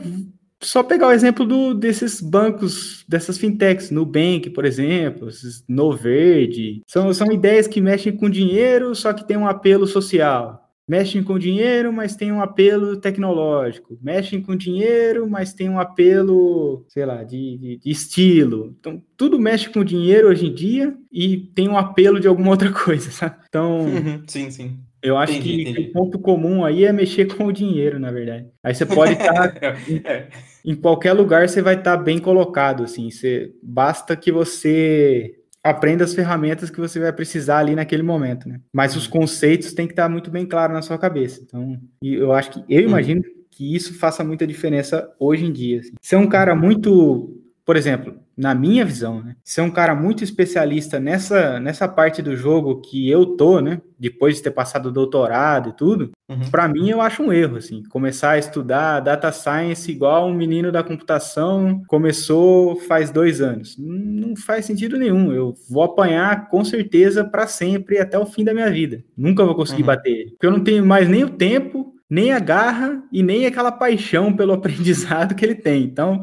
só 0.62 0.84
pegar 0.84 1.08
o 1.08 1.12
exemplo 1.14 1.46
do, 1.46 1.74
desses 1.74 2.20
bancos, 2.20 3.06
dessas 3.08 3.38
fintechs, 3.38 3.92
Nubank, 3.92 4.50
por 4.50 4.66
exemplo, 4.66 5.30
Noverde, 5.70 6.82
são, 6.86 7.14
são 7.14 7.32
ideias 7.32 7.66
que 7.66 7.80
mexem 7.80 8.16
com 8.16 8.30
dinheiro, 8.30 8.94
só 8.94 9.14
que 9.14 9.26
tem 9.26 9.38
um 9.38 9.48
apelo 9.48 9.88
social. 9.88 10.65
Mexem 10.88 11.24
com 11.24 11.40
dinheiro, 11.40 11.92
mas 11.92 12.16
tem 12.16 12.32
um 12.32 12.42
apelo 12.42 12.98
tecnológico. 12.98 13.98
Mexem 14.02 14.40
com 14.40 14.56
dinheiro, 14.56 15.28
mas 15.28 15.52
tem 15.52 15.68
um 15.68 15.80
apelo, 15.80 16.86
sei 16.88 17.06
lá, 17.06 17.24
de, 17.24 17.58
de, 17.58 17.78
de 17.78 17.90
estilo. 17.90 18.76
Então, 18.80 19.02
tudo 19.18 19.40
mexe 19.40 19.68
com 19.70 19.84
dinheiro 19.84 20.30
hoje 20.30 20.46
em 20.46 20.54
dia 20.54 20.96
e 21.12 21.38
tem 21.56 21.68
um 21.68 21.78
apelo 21.78 22.20
de 22.20 22.28
alguma 22.28 22.52
outra 22.52 22.72
coisa, 22.72 23.10
sabe? 23.10 23.36
Então, 23.48 23.82
uhum, 23.82 24.24
sim, 24.28 24.52
sim. 24.52 24.80
Eu 25.06 25.18
acho 25.18 25.34
entendi, 25.34 25.64
que, 25.64 25.70
entendi. 25.70 25.90
o 25.90 25.92
ponto 25.92 26.18
comum 26.18 26.66
aí 26.66 26.84
é 26.84 26.92
mexer 26.92 27.26
com 27.26 27.46
o 27.46 27.54
dinheiro, 27.54 28.00
na 28.00 28.12
verdade. 28.12 28.48
Aí 28.64 28.74
você 28.74 28.88
pode 28.88 29.14
estar 29.14 29.52
tá 29.52 29.76
em, 29.88 30.02
é. 30.06 30.30
em, 30.66 30.76
qualquer 30.76 31.14
lugar, 31.14 31.48
você 31.48 31.62
vai 31.62 31.76
estar 31.76 31.98
tá 31.98 32.04
bem 32.04 32.18
colocado, 32.18 32.84
assim. 32.84 33.12
Você, 33.12 33.52
basta 33.62 34.16
que 34.16 34.32
você 34.32 35.36
aprenda 35.66 36.04
as 36.04 36.14
ferramentas 36.14 36.70
que 36.70 36.80
você 36.80 37.00
vai 37.00 37.12
precisar 37.12 37.58
ali 37.58 37.74
naquele 37.74 38.04
momento, 38.04 38.48
né? 38.48 38.62
Mas 38.72 38.96
os 38.96 39.06
uhum. 39.06 39.14
conceitos 39.14 39.74
têm 39.74 39.88
que 39.88 39.94
estar 39.94 40.08
muito 40.08 40.30
bem 40.30 40.46
claros 40.46 40.76
na 40.76 40.82
sua 40.84 40.98
cabeça. 40.98 41.42
Então, 41.44 41.82
eu 42.04 42.32
acho 42.34 42.52
que 42.52 42.64
eu 42.70 42.84
uhum. 42.84 42.90
imagino 42.90 43.24
que 43.50 43.76
isso 43.76 43.98
faça 43.98 44.24
muita 44.24 44.46
diferença 44.46 45.12
hoje 45.20 45.44
em 45.44 45.52
dia. 45.52 45.80
Assim. 45.80 45.94
Ser 46.00 46.18
um 46.18 46.28
cara 46.28 46.54
muito, 46.54 47.36
por 47.66 47.76
exemplo, 47.76 48.16
na 48.38 48.54
minha 48.54 48.86
visão, 48.86 49.24
né? 49.24 49.36
Ser 49.44 49.62
um 49.62 49.72
cara 49.72 49.96
muito 49.96 50.24
especialista 50.24 51.00
nessa, 51.00 51.60
nessa 51.60 51.88
parte 51.88 52.22
do 52.22 52.36
jogo 52.36 52.80
que 52.80 53.10
eu 53.10 53.26
tô, 53.26 53.60
né? 53.60 53.82
Depois 53.98 54.36
de 54.36 54.44
ter 54.44 54.52
passado 54.52 54.88
o 54.88 54.92
doutorado 54.92 55.70
e 55.70 55.74
tudo, 55.74 56.12
uhum. 56.30 56.52
para 56.52 56.68
mim 56.68 56.90
eu 56.90 57.02
acho 57.02 57.24
um 57.24 57.34
erro, 57.34 57.58
assim. 57.58 57.82
Começar 57.90 58.32
a 58.32 58.38
estudar 58.38 59.00
data 59.00 59.32
science 59.32 59.90
igual 59.90 60.28
um 60.28 60.36
menino 60.36 60.72
da 60.72 60.84
computação 60.84 61.82
começou 61.88 62.76
faz 62.82 63.10
dois 63.10 63.42
anos. 63.42 63.76
Não 63.80 64.36
faz 64.36 64.66
sentido 64.66 64.98
nenhum. 64.98 65.32
Eu 65.32 65.56
vou 65.68 65.82
apanhar 65.82 66.50
com 66.50 66.64
certeza 66.64 67.26
para 67.26 67.48
sempre 67.48 67.98
até 67.98 68.20
o 68.20 68.28
fim 68.28 68.44
da 68.44 68.54
minha 68.54 68.70
vida. 68.70 69.04
Nunca 69.18 69.44
vou 69.44 69.56
conseguir 69.56 69.82
uhum. 69.82 69.88
bater 69.88 70.12
ele. 70.12 70.32
Porque 70.32 70.46
eu 70.46 70.52
não 70.52 70.64
tenho 70.64 70.86
mais 70.86 71.10
nem 71.10 71.24
o 71.24 71.30
tempo 71.32 71.95
nem 72.10 72.32
a 72.32 72.40
garra 72.40 73.04
e 73.12 73.24
nem 73.24 73.46
aquela 73.46 73.72
paixão 73.72 74.34
pelo 74.34 74.54
aprendizado 74.54 75.36
que 75.36 75.46
ele 75.46 75.56
tem. 75.56 75.84
Então, 75.84 76.22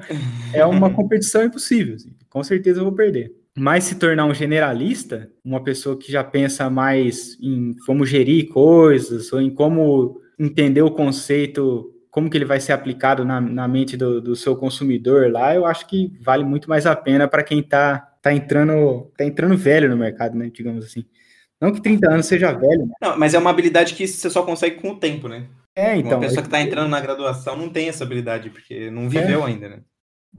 é 0.52 0.64
uma 0.64 0.90
competição 0.94 1.44
impossível. 1.44 1.96
Assim. 1.96 2.14
Com 2.28 2.42
certeza 2.42 2.80
eu 2.80 2.84
vou 2.84 2.92
perder. 2.92 3.32
Mas 3.56 3.84
se 3.84 3.96
tornar 3.96 4.24
um 4.24 4.32
generalista, 4.32 5.30
uma 5.44 5.62
pessoa 5.62 5.98
que 5.98 6.10
já 6.10 6.24
pensa 6.24 6.70
mais 6.70 7.36
em 7.40 7.74
como 7.86 8.06
gerir 8.06 8.48
coisas, 8.48 9.30
ou 9.32 9.40
em 9.40 9.50
como 9.50 10.20
entender 10.38 10.80
o 10.80 10.90
conceito, 10.90 11.92
como 12.10 12.30
que 12.30 12.36
ele 12.36 12.46
vai 12.46 12.60
ser 12.60 12.72
aplicado 12.72 13.24
na, 13.24 13.40
na 13.40 13.68
mente 13.68 13.96
do, 13.96 14.22
do 14.22 14.34
seu 14.34 14.56
consumidor 14.56 15.30
lá, 15.30 15.54
eu 15.54 15.66
acho 15.66 15.86
que 15.86 16.12
vale 16.20 16.44
muito 16.44 16.68
mais 16.68 16.86
a 16.86 16.96
pena 16.96 17.28
para 17.28 17.42
quem 17.42 17.60
está 17.60 17.98
tá 18.22 18.32
entrando, 18.32 19.10
tá 19.16 19.24
entrando 19.24 19.56
velho 19.56 19.88
no 19.88 19.96
mercado, 19.96 20.36
né? 20.36 20.50
Digamos 20.52 20.84
assim. 20.84 21.04
Não 21.60 21.72
que 21.72 21.80
30 21.82 22.10
anos 22.10 22.26
seja 22.26 22.52
velho. 22.52 22.86
Né? 22.86 22.94
Não, 23.00 23.18
mas 23.18 23.34
é 23.34 23.38
uma 23.38 23.50
habilidade 23.50 23.94
que 23.94 24.06
você 24.06 24.30
só 24.30 24.42
consegue 24.42 24.76
com 24.76 24.90
o 24.90 24.98
tempo, 24.98 25.28
né? 25.28 25.46
É, 25.74 25.96
então. 25.96 26.12
Uma 26.12 26.20
pessoa 26.20 26.42
que 26.42 26.48
está 26.48 26.60
entrando 26.60 26.88
na 26.88 27.00
graduação 27.00 27.56
não 27.56 27.68
tem 27.68 27.88
essa 27.88 28.04
habilidade, 28.04 28.50
porque 28.50 28.90
não 28.90 29.08
viveu 29.08 29.42
é. 29.42 29.46
ainda, 29.46 29.68
né? 29.68 29.80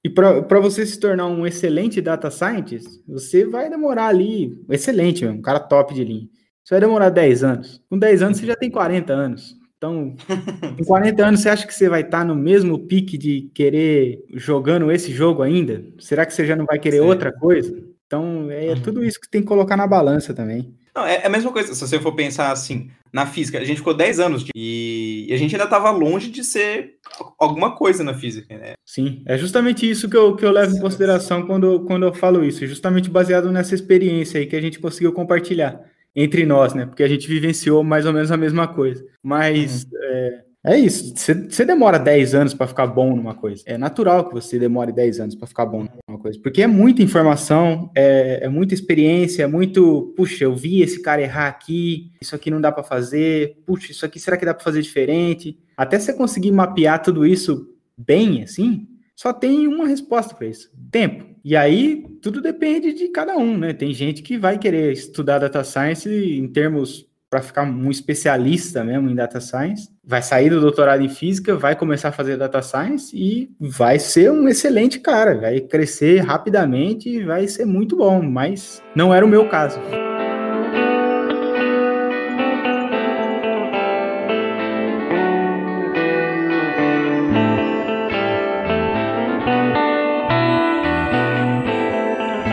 E 0.03 0.09
para 0.09 0.59
você 0.59 0.85
se 0.85 0.99
tornar 0.99 1.27
um 1.27 1.45
excelente 1.45 2.01
data 2.01 2.29
scientist, 2.29 3.01
você 3.07 3.45
vai 3.45 3.69
demorar 3.69 4.07
ali, 4.07 4.61
excelente 4.69 5.25
um 5.25 5.41
cara 5.41 5.59
top 5.59 5.93
de 5.93 6.03
linha. 6.03 6.27
Você 6.63 6.73
vai 6.73 6.81
demorar 6.81 7.09
10 7.09 7.43
anos. 7.43 7.81
Com 7.89 7.97
10 7.97 8.21
anos 8.21 8.37
você 8.37 8.45
já 8.45 8.55
tem 8.55 8.69
40 8.69 9.13
anos. 9.13 9.55
Então, 9.77 10.15
com 10.77 10.83
40 10.83 11.25
anos, 11.25 11.41
você 11.41 11.49
acha 11.49 11.67
que 11.67 11.73
você 11.73 11.89
vai 11.89 12.01
estar 12.01 12.19
tá 12.19 12.25
no 12.25 12.35
mesmo 12.35 12.79
pique 12.79 13.17
de 13.17 13.51
querer 13.53 14.23
jogando 14.33 14.91
esse 14.91 15.11
jogo 15.11 15.41
ainda? 15.41 15.85
Será 15.99 16.25
que 16.25 16.33
você 16.33 16.45
já 16.45 16.55
não 16.55 16.65
vai 16.65 16.79
querer 16.79 16.99
Sim. 16.99 17.05
outra 17.05 17.31
coisa? 17.33 17.83
Então, 18.07 18.49
é 18.49 18.69
uhum. 18.69 18.81
tudo 18.81 19.03
isso 19.03 19.19
que 19.19 19.29
tem 19.29 19.41
que 19.41 19.47
colocar 19.47 19.75
na 19.75 19.87
balança 19.87 20.33
também. 20.33 20.73
Não, 20.95 21.05
é, 21.05 21.15
é 21.15 21.25
a 21.25 21.29
mesma 21.29 21.51
coisa, 21.51 21.73
se 21.73 21.81
você 21.81 21.99
for 21.99 22.13
pensar 22.13 22.51
assim, 22.51 22.89
na 23.11 23.25
física, 23.25 23.57
a 23.57 23.63
gente 23.63 23.77
ficou 23.77 23.93
10 23.93 24.19
anos 24.19 24.43
de, 24.43 24.51
e, 24.55 25.27
e, 25.29 25.33
a 25.33 25.37
gente 25.37 25.55
ainda 25.55 25.65
estava 25.65 25.89
longe 25.89 26.29
de 26.29 26.43
ser 26.43 26.95
alguma 27.39 27.75
coisa 27.75 28.03
na 28.03 28.13
física, 28.13 28.57
né? 28.57 28.73
Sim, 28.85 29.23
é 29.25 29.37
justamente 29.37 29.89
isso 29.89 30.09
que 30.09 30.15
eu, 30.17 30.35
que 30.35 30.45
eu 30.45 30.51
levo 30.51 30.75
em 30.75 30.79
consideração 30.79 31.47
quando, 31.47 31.83
quando 31.85 32.05
eu 32.05 32.13
falo 32.13 32.43
isso, 32.43 32.65
justamente 32.67 33.09
baseado 33.09 33.51
nessa 33.51 33.73
experiência 33.73 34.39
aí 34.39 34.45
que 34.45 34.55
a 34.55 34.61
gente 34.61 34.79
conseguiu 34.79 35.13
compartilhar 35.13 35.81
entre 36.15 36.45
nós, 36.45 36.73
né? 36.73 36.85
Porque 36.85 37.03
a 37.03 37.07
gente 37.07 37.27
vivenciou 37.27 37.83
mais 37.83 38.05
ou 38.05 38.13
menos 38.13 38.31
a 38.31 38.37
mesma 38.37 38.67
coisa. 38.67 39.03
Mas 39.21 39.83
uhum. 39.85 39.89
é, 40.01 40.43
é 40.65 40.77
isso. 40.77 41.13
Você 41.15 41.65
demora 41.65 41.99
10 41.99 42.35
anos 42.35 42.53
para 42.53 42.67
ficar 42.67 42.87
bom 42.87 43.15
numa 43.15 43.35
coisa. 43.35 43.61
É 43.65 43.77
natural 43.77 44.27
que 44.27 44.33
você 44.33 44.57
demore 44.57 44.93
10 44.93 45.19
anos 45.19 45.35
para 45.35 45.47
ficar 45.47 45.65
bom 45.65 45.85
numa 46.07 46.17
coisa. 46.19 46.39
Porque 46.41 46.61
é 46.61 46.67
muita 46.67 47.01
informação, 47.01 47.91
é, 47.93 48.45
é, 48.45 48.49
muita 48.49 48.73
experiência, 48.73 49.43
é 49.43 49.47
muito. 49.47 50.13
Puxa, 50.15 50.45
eu 50.45 50.55
vi 50.55 50.81
esse 50.81 51.01
cara 51.01 51.21
errar 51.21 51.47
aqui, 51.47 52.11
isso 52.21 52.33
aqui 52.33 52.49
não 52.49 52.61
dá 52.61 52.71
para 52.71 52.83
fazer. 52.83 53.61
Puxa, 53.65 53.91
isso 53.91 54.05
aqui 54.05 54.19
será 54.19 54.37
que 54.37 54.45
dá 54.45 54.53
para 54.53 54.63
fazer 54.63 54.81
diferente? 54.81 55.59
Até 55.75 55.99
você 55.99 56.13
conseguir 56.13 56.51
mapear 56.51 57.01
tudo 57.01 57.25
isso 57.25 57.67
bem, 57.97 58.43
assim, 58.43 58.87
só 59.15 59.31
tem 59.31 59.67
uma 59.67 59.87
resposta 59.87 60.33
para 60.33 60.47
isso: 60.47 60.71
tempo. 60.91 61.25
E 61.43 61.57
aí, 61.57 62.05
tudo 62.21 62.41
depende 62.41 62.93
de 62.93 63.09
cada 63.09 63.35
um, 63.37 63.57
né? 63.57 63.73
Tem 63.73 63.93
gente 63.93 64.21
que 64.21 64.37
vai 64.37 64.57
querer 64.57 64.93
estudar 64.93 65.39
data 65.39 65.61
science 65.61 66.09
em 66.09 66.47
termos 66.47 67.05
para 67.33 67.41
ficar 67.41 67.63
um 67.63 67.89
especialista 67.89 68.83
mesmo 68.83 69.09
em 69.09 69.15
data 69.15 69.41
science, 69.41 69.89
vai 70.05 70.21
sair 70.21 70.51
do 70.51 70.61
doutorado 70.61 71.01
em 71.01 71.09
física, 71.09 71.55
vai 71.55 71.75
começar 71.75 72.09
a 72.09 72.11
fazer 72.11 72.37
data 72.37 72.61
science 72.61 73.11
e 73.11 73.49
vai 73.59 73.97
ser 73.97 74.31
um 74.31 74.47
excelente 74.47 74.99
cara, 74.99 75.35
vai 75.39 75.59
crescer 75.59 76.19
rapidamente 76.19 77.09
e 77.09 77.23
vai 77.23 77.47
ser 77.47 77.65
muito 77.65 77.97
bom, 77.97 78.21
mas 78.21 78.83
não 78.95 79.11
era 79.11 79.25
o 79.25 79.27
meu 79.27 79.49
caso. 79.49 79.79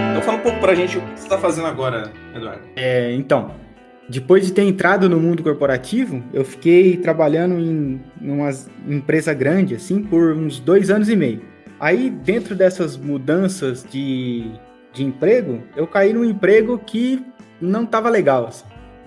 Então 0.09 0.23
fala 0.23 0.39
um 0.39 0.41
pouco 0.41 0.59
pra 0.59 0.75
gente 0.75 0.97
o 0.97 1.03
que 1.03 1.19
você 1.19 1.25
está 1.25 1.37
fazendo 1.37 1.67
agora, 1.67 2.11
Eduardo. 2.35 2.63
É, 2.77 3.13
então, 3.13 3.69
depois 4.11 4.45
de 4.45 4.53
ter 4.53 4.63
entrado 4.63 5.09
no 5.09 5.21
mundo 5.21 5.41
corporativo, 5.41 6.23
eu 6.35 6.45
fiquei 6.45 6.97
trabalhando 6.97 7.61
em 7.61 8.01
uma 8.21 8.51
empresa 8.89 9.33
grande, 9.33 9.77
assim, 9.77 10.03
por 10.03 10.33
uns 10.35 10.59
dois 10.59 10.91
anos 10.91 11.09
e 11.09 11.15
meio. 11.15 11.43
Aí, 11.79 12.11
dentro 12.11 12.57
dessas 12.57 12.97
mudanças 12.97 13.87
de, 13.89 14.51
de 14.93 15.05
emprego, 15.05 15.63
eu 15.77 15.87
caí 15.87 16.13
num 16.13 16.25
emprego 16.25 16.77
que 16.77 17.25
não 17.61 17.85
estava 17.85 18.11
legal, 18.11 18.49
assim. 18.49 18.65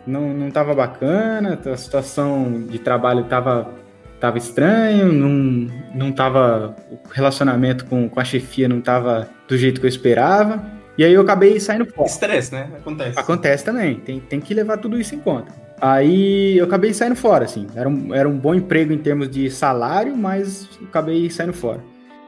Não, 0.07 0.33
não 0.33 0.49
tava 0.49 0.73
bacana, 0.73 1.59
a 1.65 1.77
situação 1.77 2.63
de 2.69 2.79
trabalho 2.79 3.21
estava 3.21 3.73
tava 4.21 4.37
estranho, 4.37 5.11
não, 5.11 5.67
não 5.93 6.11
tava, 6.13 6.77
o 6.89 6.97
relacionamento 7.11 7.85
com, 7.85 8.07
com 8.07 8.19
a 8.21 8.23
chefia 8.23 8.69
não 8.69 8.79
estava 8.79 9.27
do 9.49 9.57
jeito 9.57 9.81
que 9.81 9.85
eu 9.85 9.89
esperava. 9.89 10.63
E 10.97 11.03
aí 11.03 11.13
eu 11.13 11.21
acabei 11.21 11.59
saindo 11.59 11.85
fora. 11.85 12.07
Estresse, 12.07 12.53
né? 12.53 12.69
Acontece. 12.77 13.19
Acontece 13.19 13.65
também. 13.65 13.95
Tem, 13.95 14.19
tem 14.19 14.39
que 14.39 14.53
levar 14.53 14.77
tudo 14.77 14.99
isso 14.99 15.15
em 15.15 15.19
conta. 15.19 15.51
Aí 15.81 16.57
eu 16.57 16.65
acabei 16.65 16.93
saindo 16.93 17.15
fora, 17.15 17.45
assim. 17.45 17.67
Era 17.75 17.89
um, 17.89 18.13
era 18.13 18.29
um 18.29 18.37
bom 18.37 18.53
emprego 18.53 18.93
em 18.93 18.97
termos 18.97 19.29
de 19.29 19.49
salário, 19.49 20.15
mas 20.15 20.69
acabei 20.83 21.29
saindo 21.29 21.53
fora. 21.53 21.83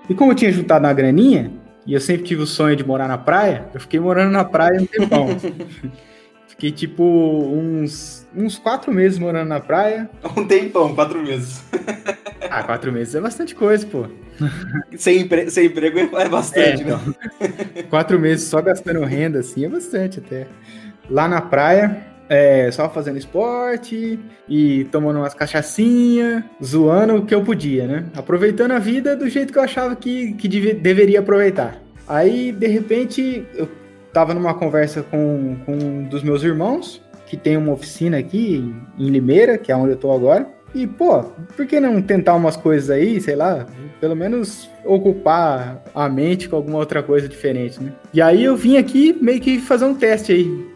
E 0.09 0.13
como 0.13 0.31
eu 0.31 0.35
tinha 0.35 0.51
juntado 0.51 0.85
uma 0.85 0.93
graninha, 0.93 1.51
e 1.85 1.93
eu 1.93 2.01
sempre 2.01 2.23
tive 2.23 2.41
o 2.41 2.47
sonho 2.47 2.75
de 2.75 2.85
morar 2.85 3.07
na 3.07 3.17
praia, 3.17 3.67
eu 3.73 3.79
fiquei 3.79 3.99
morando 3.99 4.31
na 4.31 4.43
praia 4.43 4.81
um 4.81 4.85
tempão. 4.85 5.27
fiquei 6.49 6.71
tipo 6.71 7.03
uns, 7.03 8.27
uns 8.35 8.57
quatro 8.57 8.91
meses 8.91 9.19
morando 9.19 9.49
na 9.49 9.59
praia. 9.59 10.09
Um 10.35 10.47
tempão, 10.47 10.95
quatro 10.95 11.21
meses. 11.21 11.63
ah, 12.49 12.63
quatro 12.63 12.91
meses 12.91 13.13
é 13.13 13.21
bastante 13.21 13.53
coisa, 13.53 13.85
pô. 13.85 14.07
sem, 14.97 15.21
empre... 15.21 15.49
sem 15.49 15.67
emprego 15.67 15.99
é 15.99 16.29
bastante, 16.29 16.83
é, 16.83 16.85
né? 16.85 16.97
então? 16.97 17.83
Quatro 17.89 18.19
meses 18.19 18.47
só 18.47 18.61
gastando 18.61 19.03
renda, 19.03 19.39
assim, 19.39 19.65
é 19.65 19.69
bastante 19.69 20.19
até. 20.19 20.47
Lá 21.09 21.27
na 21.27 21.41
praia, 21.41 22.05
é, 22.27 22.71
só 22.71 22.89
fazendo 22.89 23.17
esporte 23.17 24.19
e 24.49 24.85
tomando 24.85 25.19
umas 25.19 25.33
cachaçinhas, 25.33 26.43
zoando 26.63 27.15
o 27.15 27.25
que 27.25 27.35
eu 27.35 27.43
podia, 27.43 27.87
né? 27.87 28.05
Aproveitando 28.15 28.71
a 28.71 28.79
vida 28.79 29.15
do 29.15 29.29
jeito 29.29 29.53
que 29.53 29.59
eu 29.59 29.63
achava 29.63 29.95
que, 29.95 30.33
que 30.33 30.47
deve, 30.47 30.73
deveria 30.73 31.19
aproveitar. 31.19 31.81
Aí, 32.07 32.51
de 32.51 32.67
repente, 32.67 33.45
eu 33.55 33.69
tava 34.13 34.33
numa 34.33 34.53
conversa 34.53 35.03
com, 35.03 35.57
com 35.65 35.73
um 35.73 36.03
dos 36.03 36.23
meus 36.23 36.43
irmãos, 36.43 37.01
que 37.25 37.35
tem 37.35 37.57
uma 37.57 37.73
oficina 37.73 38.17
aqui 38.17 38.73
em 38.97 39.09
Limeira, 39.09 39.57
que 39.57 39.71
é 39.71 39.75
onde 39.75 39.91
eu 39.91 39.97
tô 39.97 40.11
agora. 40.11 40.47
E, 40.75 40.85
pô, 40.85 41.23
por 41.55 41.65
que 41.65 41.79
não 41.79 42.01
tentar 42.01 42.35
umas 42.35 42.57
coisas 42.57 42.89
aí, 42.89 43.21
sei 43.21 43.33
lá, 43.33 43.65
pelo 44.01 44.13
menos 44.13 44.69
ocupar 44.83 45.81
a 45.95 46.09
mente 46.09 46.49
com 46.49 46.57
alguma 46.57 46.77
outra 46.77 47.01
coisa 47.01 47.29
diferente, 47.29 47.81
né? 47.81 47.93
E 48.13 48.21
aí 48.21 48.43
eu 48.43 48.57
vim 48.57 48.75
aqui 48.75 49.17
meio 49.21 49.39
que 49.39 49.57
fazer 49.57 49.85
um 49.85 49.95
teste 49.95 50.33
aí, 50.33 50.67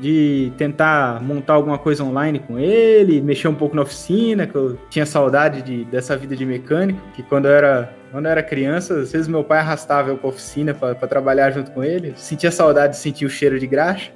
de 0.00 0.52
tentar 0.58 1.22
montar 1.22 1.54
alguma 1.54 1.78
coisa 1.78 2.02
online 2.02 2.40
com 2.40 2.58
ele, 2.58 3.20
mexer 3.20 3.46
um 3.46 3.54
pouco 3.54 3.76
na 3.76 3.82
oficina, 3.82 4.44
que 4.44 4.56
eu 4.56 4.76
tinha 4.90 5.06
saudade 5.06 5.62
de, 5.62 5.84
dessa 5.84 6.16
vida 6.16 6.34
de 6.34 6.44
mecânico, 6.44 7.00
que 7.14 7.22
quando 7.22 7.46
eu 7.46 7.52
era 7.52 7.94
quando 8.10 8.26
eu 8.26 8.30
era 8.30 8.42
criança, 8.44 8.94
às 9.00 9.10
vezes 9.10 9.26
meu 9.26 9.42
pai 9.42 9.58
arrastava 9.58 10.10
eu 10.10 10.16
para 10.16 10.28
oficina 10.28 10.72
para 10.72 10.94
trabalhar 11.08 11.50
junto 11.50 11.72
com 11.72 11.82
ele. 11.82 12.12
Sentia 12.16 12.50
saudade 12.50 12.92
de 12.92 12.98
sentir 13.00 13.24
o 13.24 13.30
cheiro 13.30 13.58
de 13.58 13.66
graxa. 13.66 14.12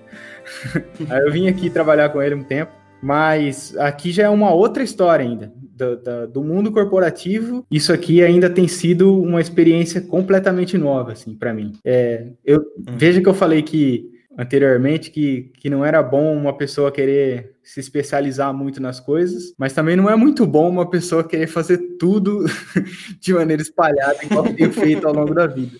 Aí 1.11 1.21
eu 1.21 1.33
vim 1.33 1.49
aqui 1.49 1.69
trabalhar 1.69 2.09
com 2.11 2.23
ele 2.23 2.37
um 2.37 2.45
tempo. 2.45 2.78
Mas 3.03 3.77
aqui 3.77 4.11
já 4.11 4.25
é 4.25 4.29
uma 4.29 4.53
outra 4.53 4.83
história 4.83 5.25
ainda. 5.25 5.53
Do, 5.57 5.97
do, 5.97 6.27
do, 6.27 6.43
mundo 6.43 6.73
corporativo, 6.73 7.65
isso 7.71 7.93
aqui 7.93 8.21
ainda 8.21 8.51
tem 8.51 8.67
sido 8.67 9.17
uma 9.23 9.41
experiência 9.41 10.01
completamente 10.01 10.77
nova, 10.77 11.13
assim, 11.13 11.37
para 11.37 11.55
mim. 11.55 11.73
É, 11.85 12.27
eu, 12.45 12.59
uhum. 12.59 12.97
Veja 12.97 13.21
que 13.21 13.29
eu 13.29 13.35
falei 13.35 13.63
que 13.63 14.11
anteriormente 14.37 15.11
que, 15.11 15.51
que 15.59 15.69
não 15.69 15.85
era 15.85 16.01
bom 16.01 16.37
uma 16.37 16.57
pessoa 16.57 16.93
querer 16.93 17.57
se 17.63 17.81
especializar 17.81 18.55
muito 18.55 18.81
nas 18.81 19.01
coisas, 19.01 19.53
mas 19.59 19.73
também 19.73 19.97
não 19.97 20.09
é 20.09 20.15
muito 20.15 20.47
bom 20.47 20.69
uma 20.69 20.89
pessoa 20.89 21.23
querer 21.23 21.49
fazer 21.49 21.79
tudo 21.99 22.45
de 23.21 23.35
maneira 23.35 23.63
espalhada, 23.63 24.19
igual 24.25 24.47
eu 24.47 24.55
tenho 24.55 24.73
feito 24.73 25.07
ao 25.07 25.15
longo 25.15 25.35
da 25.35 25.47
vida. 25.47 25.77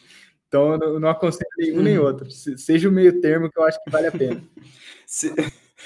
Então, 0.49 0.75
eu 0.77 0.99
não 0.99 1.09
aconselho 1.09 1.51
nenhum 1.59 1.83
nem 1.83 1.99
uhum. 1.99 2.05
outro. 2.07 2.31
Seja 2.31 2.89
o 2.89 2.93
meio 2.93 3.21
termo 3.21 3.51
que 3.51 3.59
eu 3.59 3.65
acho 3.65 3.83
que 3.85 3.91
vale 3.91 4.07
a 4.07 4.13
pena. 4.13 4.43
Se... 5.07 5.33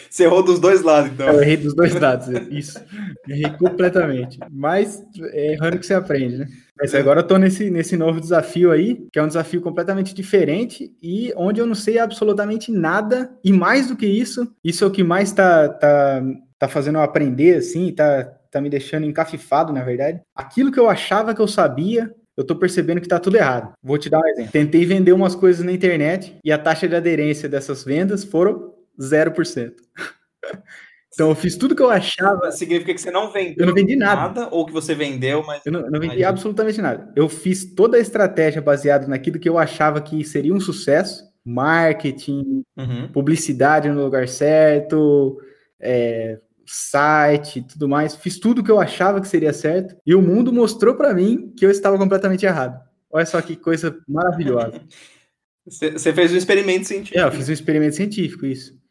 Você 0.08 0.24
errou 0.24 0.42
dos 0.42 0.58
dois 0.58 0.82
lados, 0.82 1.12
então. 1.12 1.28
Eu 1.28 1.42
errei 1.42 1.56
dos 1.56 1.74
dois 1.74 1.94
lados, 1.94 2.28
isso. 2.50 2.80
Errei 3.28 3.50
completamente. 3.58 4.38
Mas 4.50 5.02
é 5.32 5.52
errando 5.52 5.78
que 5.78 5.86
você 5.86 5.94
aprende, 5.94 6.38
né? 6.38 6.46
Mas 6.78 6.94
agora 6.94 7.20
eu 7.20 7.26
tô 7.26 7.36
nesse, 7.36 7.70
nesse 7.70 7.96
novo 7.96 8.20
desafio 8.20 8.72
aí, 8.72 9.06
que 9.12 9.18
é 9.18 9.22
um 9.22 9.28
desafio 9.28 9.60
completamente 9.60 10.14
diferente 10.14 10.92
e 11.02 11.32
onde 11.36 11.60
eu 11.60 11.66
não 11.66 11.74
sei 11.74 11.98
absolutamente 11.98 12.72
nada. 12.72 13.30
E 13.44 13.52
mais 13.52 13.88
do 13.88 13.96
que 13.96 14.06
isso, 14.06 14.52
isso 14.64 14.82
é 14.82 14.86
o 14.86 14.90
que 14.90 15.04
mais 15.04 15.30
tá, 15.32 15.68
tá, 15.68 16.22
tá 16.58 16.68
fazendo 16.68 16.98
eu 16.98 17.02
aprender, 17.02 17.56
assim, 17.56 17.92
tá, 17.92 18.24
tá 18.50 18.60
me 18.60 18.70
deixando 18.70 19.06
encafifado, 19.06 19.72
na 19.72 19.84
verdade. 19.84 20.20
Aquilo 20.34 20.72
que 20.72 20.80
eu 20.80 20.88
achava 20.88 21.34
que 21.34 21.40
eu 21.40 21.46
sabia, 21.46 22.12
eu 22.36 22.44
tô 22.44 22.56
percebendo 22.56 23.00
que 23.00 23.08
tá 23.08 23.20
tudo 23.20 23.36
errado. 23.36 23.72
Vou 23.82 23.98
te 23.98 24.08
dar 24.08 24.18
um 24.18 24.26
exemplo. 24.26 24.52
Tentei 24.52 24.84
vender 24.84 25.12
umas 25.12 25.34
coisas 25.34 25.64
na 25.64 25.72
internet 25.72 26.36
e 26.42 26.50
a 26.50 26.58
taxa 26.58 26.88
de 26.88 26.96
aderência 26.96 27.48
dessas 27.48 27.84
vendas 27.84 28.24
foram 28.24 28.71
0%. 29.00 29.72
Então 31.14 31.28
eu 31.28 31.34
fiz 31.34 31.56
tudo 31.56 31.76
que 31.76 31.82
eu 31.82 31.90
achava. 31.90 32.50
Significa 32.50 32.94
que 32.94 33.00
você 33.00 33.10
não 33.10 33.30
vendeu 33.30 33.56
eu 33.58 33.66
não 33.66 33.74
vendi 33.74 33.94
nada. 33.94 34.40
nada 34.40 34.48
ou 34.50 34.64
que 34.64 34.72
você 34.72 34.94
vendeu, 34.94 35.44
mas. 35.46 35.64
Eu 35.66 35.72
não, 35.72 35.90
não 35.90 36.00
vendi 36.00 36.24
absolutamente 36.24 36.80
nada. 36.80 37.12
Eu 37.14 37.28
fiz 37.28 37.74
toda 37.74 37.98
a 37.98 38.00
estratégia 38.00 38.62
baseada 38.62 39.06
naquilo 39.06 39.38
que 39.38 39.48
eu 39.48 39.58
achava 39.58 40.00
que 40.00 40.24
seria 40.24 40.54
um 40.54 40.60
sucesso: 40.60 41.22
marketing, 41.44 42.64
uhum. 42.76 43.08
publicidade 43.12 43.90
no 43.90 44.02
lugar 44.02 44.26
certo, 44.26 45.38
é, 45.78 46.38
site 46.66 47.62
tudo 47.62 47.88
mais. 47.88 48.16
Fiz 48.16 48.38
tudo 48.38 48.64
que 48.64 48.70
eu 48.70 48.80
achava 48.80 49.20
que 49.20 49.28
seria 49.28 49.52
certo 49.52 49.94
e 50.06 50.14
o 50.14 50.22
mundo 50.22 50.52
mostrou 50.52 50.94
para 50.94 51.12
mim 51.12 51.52
que 51.56 51.66
eu 51.66 51.70
estava 51.70 51.98
completamente 51.98 52.46
errado. 52.46 52.80
Olha 53.10 53.26
só 53.26 53.40
que 53.42 53.54
coisa 53.54 53.98
maravilhosa. 54.08 54.80
Você 55.64 56.12
fez 56.12 56.32
um 56.32 56.36
experimento 56.36 56.88
científico. 56.88 57.18
É, 57.18 57.22
eu 57.22 57.30
fiz 57.30 57.48
um 57.48 57.52
experimento 57.52 57.94
científico, 57.94 58.44
isso. 58.44 58.81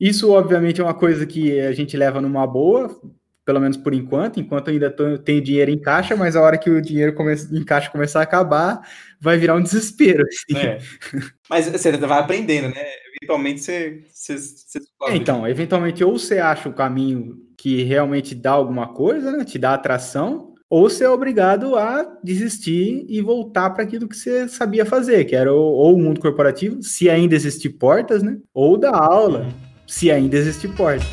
Isso, 0.00 0.30
obviamente, 0.30 0.80
é 0.80 0.84
uma 0.84 0.94
coisa 0.94 1.26
que 1.26 1.58
a 1.60 1.72
gente 1.72 1.96
leva 1.96 2.20
numa 2.20 2.46
boa, 2.46 2.94
pelo 3.46 3.60
menos 3.60 3.76
por 3.76 3.94
enquanto, 3.94 4.40
enquanto 4.40 4.70
ainda 4.70 4.90
tô, 4.90 5.16
tenho 5.18 5.40
dinheiro 5.40 5.70
em 5.70 5.78
caixa, 5.78 6.16
mas 6.16 6.34
a 6.34 6.42
hora 6.42 6.58
que 6.58 6.68
o 6.68 6.82
dinheiro 6.82 7.14
come, 7.14 7.32
em 7.52 7.64
caixa 7.64 7.90
começar 7.90 8.20
a 8.20 8.24
acabar, 8.24 8.80
vai 9.20 9.38
virar 9.38 9.54
um 9.54 9.62
desespero. 9.62 10.24
Assim. 10.28 10.66
É. 10.66 10.78
Mas 11.48 11.68
você 11.68 11.92
vai 11.96 12.18
aprendendo, 12.18 12.74
né? 12.74 12.84
Eventualmente 13.16 13.60
você. 13.60 14.02
você, 14.12 14.36
você 14.36 14.78
é, 15.04 15.16
então, 15.16 15.46
eventualmente, 15.48 16.04
ou 16.04 16.18
você 16.18 16.38
acha 16.38 16.68
o 16.68 16.74
caminho 16.74 17.36
que 17.56 17.84
realmente 17.84 18.34
dá 18.34 18.50
alguma 18.50 18.88
coisa, 18.92 19.30
né? 19.30 19.44
Te 19.44 19.58
dá 19.58 19.74
atração, 19.74 20.54
ou 20.68 20.90
você 20.90 21.04
é 21.04 21.08
obrigado 21.08 21.76
a 21.76 22.18
desistir 22.22 23.06
e 23.08 23.22
voltar 23.22 23.70
para 23.70 23.84
aquilo 23.84 24.08
que 24.08 24.16
você 24.16 24.48
sabia 24.48 24.84
fazer, 24.84 25.24
que 25.24 25.36
era 25.36 25.52
ou, 25.52 25.72
ou, 25.72 25.94
o 25.94 25.98
mundo 25.98 26.20
corporativo, 26.20 26.82
se 26.82 27.08
ainda 27.08 27.36
existir 27.36 27.70
portas, 27.70 28.24
né? 28.24 28.36
Ou 28.52 28.76
da 28.76 28.90
aula. 28.90 29.42
Uhum 29.42 29.65
se 29.86 30.10
ainda 30.10 30.36
existe 30.36 30.66
porta. 30.68 31.06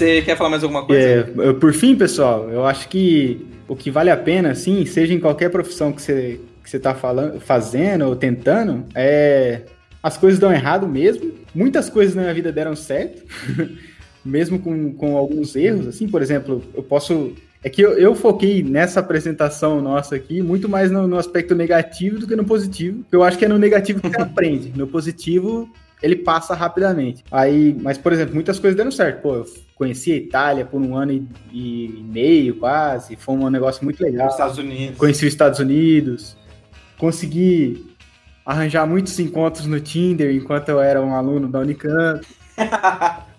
Você 0.00 0.22
quer 0.22 0.34
falar 0.34 0.48
mais 0.48 0.62
alguma 0.62 0.84
coisa? 0.84 1.30
É, 1.42 1.52
por 1.52 1.74
fim, 1.74 1.94
pessoal, 1.94 2.48
eu 2.50 2.64
acho 2.66 2.88
que 2.88 3.46
o 3.68 3.76
que 3.76 3.90
vale 3.90 4.10
a 4.10 4.16
pena, 4.16 4.54
sim, 4.54 4.86
seja 4.86 5.12
em 5.12 5.20
qualquer 5.20 5.50
profissão 5.50 5.92
que 5.92 6.00
você 6.00 6.40
que 6.62 6.70
você 6.70 6.76
está 6.76 6.94
fazendo 7.40 8.06
ou 8.06 8.14
tentando, 8.14 8.84
é 8.94 9.62
as 10.02 10.16
coisas 10.16 10.38
dão 10.38 10.52
errado 10.52 10.86
mesmo. 10.86 11.32
Muitas 11.54 11.88
coisas 11.88 12.14
na 12.14 12.22
minha 12.22 12.34
vida 12.34 12.52
deram 12.52 12.76
certo, 12.76 13.22
mesmo 14.24 14.58
com, 14.58 14.92
com 14.94 15.16
alguns 15.16 15.56
erros. 15.56 15.86
Assim, 15.86 16.08
por 16.08 16.22
exemplo, 16.22 16.62
eu 16.74 16.82
posso. 16.82 17.34
É 17.62 17.68
que 17.68 17.82
eu, 17.82 17.92
eu 17.98 18.14
foquei 18.14 18.62
nessa 18.62 19.00
apresentação 19.00 19.82
nossa 19.82 20.16
aqui 20.16 20.40
muito 20.40 20.66
mais 20.66 20.90
no, 20.90 21.06
no, 21.06 21.18
aspecto 21.18 21.54
negativo 21.54 22.18
do 22.18 22.26
que 22.26 22.34
no 22.34 22.44
positivo. 22.44 23.04
Eu 23.12 23.22
acho 23.22 23.36
que 23.36 23.44
é 23.44 23.48
no 23.48 23.58
negativo 23.58 24.00
que 24.00 24.08
você 24.08 24.16
aprende. 24.22 24.72
No 24.74 24.86
positivo, 24.86 25.68
ele 26.02 26.16
passa 26.16 26.54
rapidamente. 26.54 27.22
Aí, 27.30 27.76
mas, 27.82 27.98
por 27.98 28.12
exemplo, 28.12 28.34
muitas 28.34 28.58
coisas 28.58 28.76
deram 28.76 28.90
certo. 28.90 29.20
Pô, 29.20 29.34
eu 29.34 29.46
conheci 29.74 30.12
a 30.12 30.16
Itália 30.16 30.64
por 30.64 30.80
um 30.80 30.96
ano 30.96 31.12
e, 31.12 31.26
e 31.52 32.02
meio, 32.02 32.56
quase. 32.56 33.16
Foi 33.16 33.34
um 33.34 33.50
negócio 33.50 33.84
muito 33.84 34.02
legal. 34.02 34.28
Os 34.28 34.32
Estados 34.32 34.56
Unidos. 34.58 34.96
Conheci 34.96 35.26
os 35.26 35.32
Estados 35.32 35.58
Unidos. 35.58 36.36
Consegui 36.96 37.89
arranjar 38.44 38.86
muitos 38.86 39.18
encontros 39.18 39.66
no 39.66 39.80
Tinder 39.80 40.34
enquanto 40.34 40.68
eu 40.68 40.80
era 40.80 41.00
um 41.00 41.14
aluno 41.14 41.48
da 41.48 41.60
Unicamp. 41.60 42.26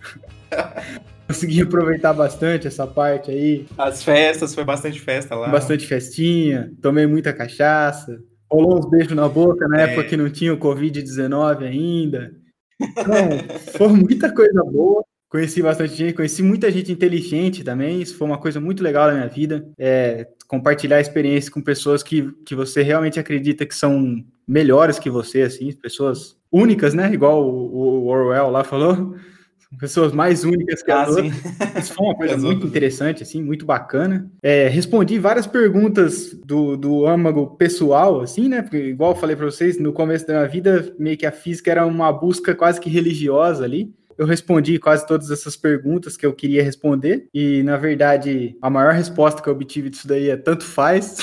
Consegui 1.28 1.62
aproveitar 1.62 2.14
bastante 2.14 2.68
essa 2.68 2.86
parte 2.86 3.32
aí. 3.32 3.66
As 3.78 4.04
festas, 4.04 4.54
foi 4.54 4.66
bastante 4.66 5.00
festa 5.00 5.36
lá. 5.36 5.48
Bastante 5.48 5.88
festinha, 5.88 6.74
tomei 6.82 7.08
muita 7.08 7.32
cachaça. 7.32 8.20
Rolou 8.52 8.80
uns 8.80 8.90
beijos 8.90 9.14
na 9.14 9.30
boca 9.30 9.66
na 9.68 9.80
é. 9.80 9.84
época 9.86 10.04
que 10.04 10.18
não 10.18 10.30
tinha 10.30 10.54
o 10.54 10.58
Covid-19 10.58 11.64
ainda. 11.64 12.34
Então, 12.82 13.30
foi 13.78 13.88
muita 13.90 14.34
coisa 14.34 14.62
boa. 14.64 15.06
Conheci 15.30 15.62
bastante 15.62 15.96
gente, 15.96 16.14
conheci 16.14 16.44
muita 16.44 16.70
gente 16.70 16.92
inteligente 16.92 17.64
também. 17.64 18.02
Isso 18.02 18.18
foi 18.18 18.28
uma 18.28 18.38
coisa 18.38 18.60
muito 18.60 18.84
legal 18.84 19.08
na 19.08 19.14
minha 19.14 19.30
vida. 19.30 19.66
É, 19.80 20.28
compartilhar 20.46 21.00
experiências 21.00 21.48
com 21.48 21.62
pessoas 21.62 22.04
que, 22.04 22.30
que 22.46 22.54
você 22.54 22.84
realmente 22.84 23.18
acredita 23.18 23.66
que 23.66 23.74
são 23.74 24.22
melhores 24.52 25.00
que 25.00 25.10
você, 25.10 25.44
assim, 25.44 25.72
pessoas 25.72 26.36
únicas, 26.52 26.94
né? 26.94 27.14
Igual 27.14 27.48
o, 27.48 28.04
o 28.04 28.08
Orwell 28.08 28.50
lá 28.50 28.66
falou, 28.66 29.16
pessoas 29.80 30.12
mais 30.12 30.44
únicas 30.44 30.84
que 30.84 30.92
ah, 30.92 31.04
as 31.04 31.16
outras. 31.16 31.36
Isso 31.78 31.94
foi 31.94 32.06
uma 32.06 32.16
coisa 32.18 32.38
muito 32.38 32.68
interessante, 32.68 33.24
assim, 33.24 33.42
muito 33.42 33.66
bacana. 33.66 34.30
É, 34.44 34.68
respondi 34.68 35.18
várias 35.18 35.48
perguntas 35.48 36.34
do, 36.46 36.76
do 36.76 37.08
âmago 37.08 37.56
pessoal, 37.56 38.20
assim, 38.20 38.50
né? 38.50 38.62
Porque, 38.62 38.78
igual 38.78 39.12
eu 39.12 39.16
falei 39.18 39.38
para 39.38 39.46
vocês, 39.46 39.80
no 39.80 39.94
começo 39.94 40.28
da 40.28 40.34
minha 40.34 40.48
vida, 40.50 40.94
meio 41.00 41.18
que 41.18 41.26
a 41.26 41.32
física 41.32 41.72
era 41.72 41.86
uma 41.86 42.12
busca 42.12 42.54
quase 42.54 42.82
que 42.82 42.90
religiosa 42.90 43.64
ali 43.64 43.94
eu 44.22 44.28
respondi 44.28 44.78
quase 44.78 45.08
todas 45.08 45.32
essas 45.32 45.58
perguntas 45.58 46.16
que 46.16 46.24
eu 46.24 46.32
queria 46.32 46.62
responder. 46.62 47.28
E, 47.34 47.64
na 47.64 47.76
verdade, 47.76 48.56
a 48.62 48.70
maior 48.70 48.94
resposta 48.94 49.42
que 49.42 49.50
eu 49.50 49.54
obtive 49.54 49.90
disso 49.90 50.08
daí 50.08 50.30
é 50.30 50.38
tanto 50.38 50.64
faz. 50.64 51.18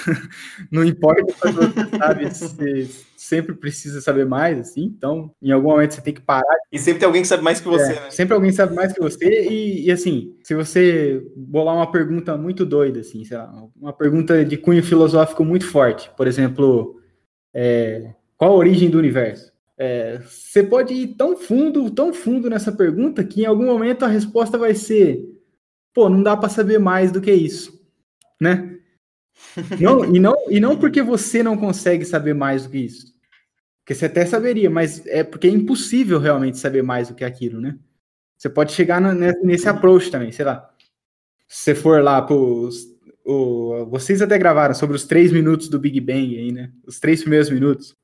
não 0.72 0.82
importa 0.82 1.22
você 1.38 1.98
sabe, 1.98 2.30
você 2.30 2.88
sempre 3.14 3.54
precisa 3.54 4.00
saber 4.00 4.24
mais, 4.24 4.58
assim. 4.58 4.84
Então, 4.84 5.30
em 5.42 5.50
algum 5.50 5.68
momento 5.68 5.92
você 5.92 6.00
tem 6.00 6.14
que 6.14 6.22
parar. 6.22 6.56
E 6.72 6.78
sempre 6.78 7.00
tem 7.00 7.06
alguém 7.06 7.20
que 7.20 7.28
sabe 7.28 7.42
mais 7.42 7.60
que 7.60 7.68
você, 7.68 7.92
é, 7.92 8.00
né? 8.00 8.10
Sempre 8.10 8.32
alguém 8.32 8.52
sabe 8.52 8.74
mais 8.74 8.94
que 8.94 9.00
você. 9.00 9.46
E, 9.46 9.84
e, 9.84 9.92
assim, 9.92 10.34
se 10.42 10.54
você 10.54 11.22
bolar 11.36 11.74
uma 11.74 11.92
pergunta 11.92 12.38
muito 12.38 12.64
doida, 12.64 13.00
assim, 13.00 13.22
lá, 13.30 13.52
uma 13.78 13.92
pergunta 13.92 14.42
de 14.46 14.56
cunho 14.56 14.82
filosófico 14.82 15.44
muito 15.44 15.66
forte, 15.66 16.10
por 16.16 16.26
exemplo, 16.26 16.98
é, 17.52 18.14
qual 18.38 18.52
a 18.52 18.56
origem 18.56 18.88
do 18.88 18.96
universo? 18.96 19.49
É, 19.82 20.18
você 20.18 20.62
pode 20.62 20.92
ir 20.92 21.14
tão 21.14 21.34
fundo, 21.34 21.90
tão 21.90 22.12
fundo 22.12 22.50
nessa 22.50 22.70
pergunta 22.70 23.24
que 23.24 23.40
em 23.40 23.46
algum 23.46 23.64
momento 23.64 24.04
a 24.04 24.08
resposta 24.08 24.58
vai 24.58 24.74
ser: 24.74 25.24
pô, 25.94 26.06
não 26.06 26.22
dá 26.22 26.36
para 26.36 26.50
saber 26.50 26.78
mais 26.78 27.10
do 27.10 27.18
que 27.18 27.32
isso, 27.32 27.82
né? 28.38 28.76
Não, 29.80 30.04
e, 30.04 30.20
não, 30.20 30.36
e 30.50 30.60
não 30.60 30.78
porque 30.78 31.00
você 31.00 31.42
não 31.42 31.56
consegue 31.56 32.04
saber 32.04 32.34
mais 32.34 32.64
do 32.64 32.70
que 32.70 32.76
isso. 32.76 33.06
Porque 33.82 33.94
você 33.94 34.04
até 34.04 34.26
saberia, 34.26 34.68
mas 34.68 35.04
é 35.06 35.24
porque 35.24 35.46
é 35.46 35.50
impossível 35.50 36.18
realmente 36.18 36.58
saber 36.58 36.82
mais 36.82 37.08
do 37.08 37.14
que 37.14 37.24
aquilo, 37.24 37.58
né? 37.58 37.78
Você 38.36 38.50
pode 38.50 38.72
chegar 38.72 39.00
no, 39.00 39.14
nesse 39.42 39.66
approach 39.66 40.10
também, 40.10 40.30
sei 40.30 40.44
lá. 40.44 40.70
Se 41.48 41.64
você 41.64 41.74
for 41.74 42.02
lá 42.02 42.20
pros. 42.20 42.86
O, 43.24 43.86
vocês 43.86 44.20
até 44.20 44.36
gravaram 44.36 44.74
sobre 44.74 44.94
os 44.94 45.06
três 45.06 45.32
minutos 45.32 45.68
do 45.68 45.78
Big 45.78 45.98
Bang 46.00 46.36
aí, 46.36 46.52
né? 46.52 46.70
Os 46.86 47.00
três 47.00 47.22
primeiros 47.22 47.48
minutos. 47.48 47.96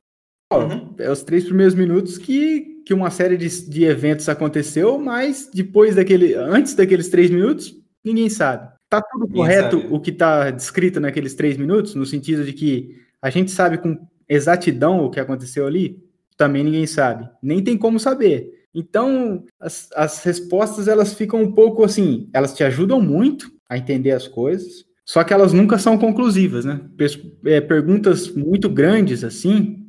Uhum. 0.52 0.94
É 0.98 1.11
os 1.11 1.22
três 1.22 1.44
primeiros 1.44 1.74
minutos 1.74 2.18
que, 2.18 2.82
que 2.87 2.94
uma 2.94 3.11
série 3.11 3.37
de, 3.37 3.68
de 3.68 3.85
eventos 3.85 4.28
aconteceu, 4.28 4.98
mas 4.98 5.50
depois 5.52 5.96
daquele. 5.96 6.35
Antes 6.35 6.74
daqueles 6.74 7.09
três 7.09 7.30
minutos, 7.30 7.74
ninguém 8.04 8.28
sabe. 8.28 8.68
Tá 8.88 9.02
tudo 9.02 9.26
ninguém 9.26 9.37
correto 9.42 9.80
sabe. 9.80 9.92
o 9.92 10.00
que 10.00 10.12
tá 10.12 10.50
descrito 10.50 11.00
naqueles 11.00 11.35
três 11.35 11.56
minutos, 11.56 11.94
no 11.94 12.06
sentido 12.06 12.44
de 12.44 12.52
que 12.52 12.96
a 13.20 13.28
gente 13.28 13.50
sabe 13.50 13.78
com 13.78 13.98
exatidão 14.28 15.04
o 15.04 15.11
que 15.11 15.18
aconteceu 15.18 15.66
ali? 15.66 15.98
Também 16.37 16.62
ninguém 16.62 16.87
sabe. 16.87 17.28
Nem 17.42 17.62
tem 17.62 17.76
como 17.76 17.98
saber. 17.98 18.52
Então, 18.72 19.44
as, 19.59 19.88
as 19.96 20.22
respostas 20.22 20.87
elas 20.87 21.14
ficam 21.14 21.42
um 21.42 21.50
pouco 21.50 21.82
assim, 21.82 22.28
elas 22.32 22.54
te 22.54 22.62
ajudam 22.62 23.00
muito 23.00 23.50
a 23.68 23.78
entender 23.78 24.12
as 24.12 24.28
coisas, 24.28 24.85
só 25.04 25.24
que 25.24 25.32
elas 25.32 25.52
nunca 25.52 25.78
são 25.78 25.96
conclusivas, 25.96 26.64
né? 26.64 26.80
É, 27.46 27.61
perguntas 27.61 28.28
muito 28.28 28.68
grandes 28.68 29.24
assim, 29.24 29.86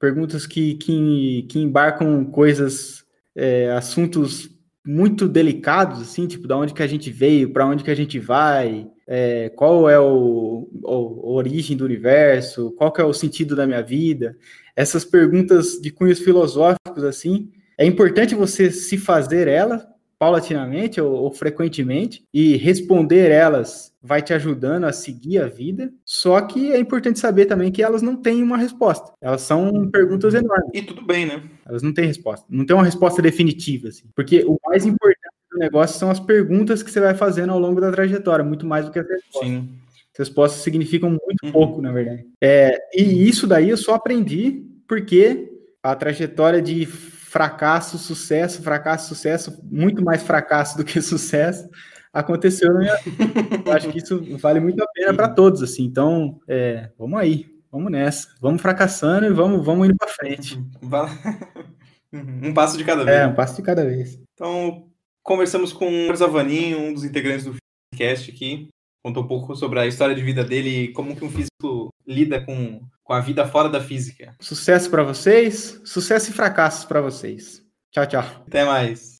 perguntas 0.00 0.46
que, 0.46 0.74
que, 0.74 1.46
que 1.48 1.58
embarcam 1.58 2.24
coisas, 2.24 3.04
é, 3.36 3.70
assuntos 3.70 4.48
muito 4.84 5.28
delicados, 5.28 6.00
assim, 6.00 6.26
tipo, 6.26 6.48
da 6.48 6.56
onde 6.56 6.72
que 6.72 6.82
a 6.82 6.86
gente 6.86 7.10
veio, 7.10 7.52
para 7.52 7.66
onde 7.66 7.84
que 7.84 7.90
a 7.90 7.94
gente 7.94 8.18
vai, 8.18 8.88
é, 9.06 9.50
qual 9.50 9.90
é 9.90 10.00
o, 10.00 10.68
o, 10.82 11.28
a 11.28 11.32
origem 11.32 11.76
do 11.76 11.84
universo, 11.84 12.72
qual 12.78 12.90
que 12.90 13.00
é 13.00 13.04
o 13.04 13.12
sentido 13.12 13.54
da 13.54 13.66
minha 13.66 13.82
vida. 13.82 14.36
Essas 14.74 15.04
perguntas 15.04 15.78
de 15.80 15.90
cunhos 15.90 16.18
filosóficos, 16.18 17.04
assim, 17.04 17.50
é 17.76 17.84
importante 17.84 18.34
você 18.34 18.70
se 18.70 18.96
fazer 18.96 19.48
elas 19.48 19.86
paulatinamente 20.20 21.00
ou, 21.00 21.10
ou, 21.14 21.32
frequentemente 21.32 22.22
e 22.32 22.54
responder 22.58 23.30
elas 23.30 23.90
vai 24.02 24.20
te 24.20 24.34
ajudando 24.34 24.84
a 24.84 24.92
seguir 24.92 25.38
a 25.38 25.46
vida. 25.46 25.90
Só 26.04 26.38
que 26.42 26.72
é 26.72 26.78
importante 26.78 27.18
saber 27.18 27.46
também 27.46 27.72
que 27.72 27.82
elas 27.82 28.02
não 28.02 28.14
têm 28.14 28.42
uma 28.42 28.58
resposta. 28.58 29.14
Elas 29.18 29.40
são 29.40 29.90
perguntas 29.90 30.34
enormes. 30.34 30.68
E 30.74 30.82
tudo 30.82 31.06
bem, 31.06 31.24
né? 31.24 31.42
Elas 31.66 31.82
não 31.82 31.94
têm 31.94 32.04
resposta. 32.04 32.44
Não 32.50 32.66
tem 32.66 32.76
uma 32.76 32.84
resposta 32.84 33.22
definitiva, 33.22 33.88
assim. 33.88 34.04
Porque 34.14 34.44
o 34.46 34.58
mais 34.66 34.84
importante 34.84 35.34
do 35.50 35.58
negócio 35.58 35.98
são 35.98 36.10
as 36.10 36.20
perguntas 36.20 36.82
que 36.82 36.90
você 36.90 37.00
vai 37.00 37.14
fazendo 37.14 37.54
ao 37.54 37.58
longo 37.58 37.80
da 37.80 37.90
trajetória, 37.90 38.44
muito 38.44 38.66
mais 38.66 38.84
do 38.84 38.92
que 38.92 38.98
as 38.98 39.08
respostas. 39.08 39.48
Sim. 39.48 39.70
As 40.12 40.18
respostas 40.18 40.60
significam 40.60 41.08
muito 41.08 41.46
uhum. 41.46 41.52
pouco, 41.52 41.80
na 41.80 41.92
verdade. 41.92 42.26
É, 42.42 42.76
e 42.94 43.26
isso 43.26 43.46
daí 43.46 43.70
eu 43.70 43.76
só 43.78 43.94
aprendi 43.94 44.66
porque 44.86 45.50
a 45.82 45.96
trajetória 45.96 46.60
de 46.60 46.86
fracasso, 47.30 47.96
sucesso, 47.96 48.60
fracasso, 48.60 49.08
sucesso, 49.08 49.60
muito 49.62 50.04
mais 50.04 50.22
fracasso 50.22 50.76
do 50.76 50.84
que 50.84 51.00
sucesso 51.00 51.68
aconteceu 52.12 52.72
na 52.72 52.80
minha 52.80 52.96
vida. 52.96 53.62
Eu 53.64 53.72
acho 53.72 53.88
que 53.88 53.98
isso 53.98 54.38
vale 54.38 54.58
muito 54.58 54.82
a 54.82 54.86
pena 54.88 55.14
para 55.14 55.28
todos, 55.28 55.62
assim. 55.62 55.84
Então, 55.84 56.40
é, 56.48 56.90
vamos 56.98 57.20
aí, 57.20 57.46
vamos 57.70 57.92
nessa, 57.92 58.28
vamos 58.40 58.60
fracassando 58.60 59.26
e 59.26 59.32
vamos, 59.32 59.64
vamos 59.64 59.86
indo 59.86 59.96
para 59.96 60.08
frente. 60.08 60.60
Um 62.12 62.52
passo 62.52 62.76
de 62.76 62.82
cada 62.82 63.04
vez. 63.04 63.16
É, 63.16 63.24
um 63.24 63.34
passo 63.36 63.54
de 63.54 63.62
cada 63.62 63.84
vez. 63.84 64.18
Então, 64.34 64.90
conversamos 65.22 65.72
com 65.72 66.10
o 66.10 66.16
Zavaninho, 66.16 66.80
um 66.80 66.92
dos 66.92 67.04
integrantes 67.04 67.44
do 67.44 67.54
podcast 67.92 68.32
aqui. 68.32 68.66
Contou 69.04 69.22
um 69.22 69.28
pouco 69.28 69.54
sobre 69.54 69.78
a 69.78 69.86
história 69.86 70.12
de 70.12 70.20
vida 70.20 70.42
dele 70.42 70.70
e 70.70 70.92
como 70.92 71.14
que 71.14 71.24
um 71.24 71.30
físico 71.30 71.89
lida 72.06 72.40
com 72.40 72.80
com 73.10 73.14
a 73.14 73.20
vida 73.20 73.44
fora 73.44 73.68
da 73.68 73.80
física. 73.80 74.36
Sucesso 74.38 74.88
para 74.88 75.02
vocês, 75.02 75.80
sucesso 75.84 76.30
e 76.30 76.32
fracassos 76.32 76.84
para 76.84 77.00
vocês. 77.00 77.60
Tchau, 77.90 78.06
tchau. 78.06 78.22
Até 78.46 78.64
mais. 78.64 79.08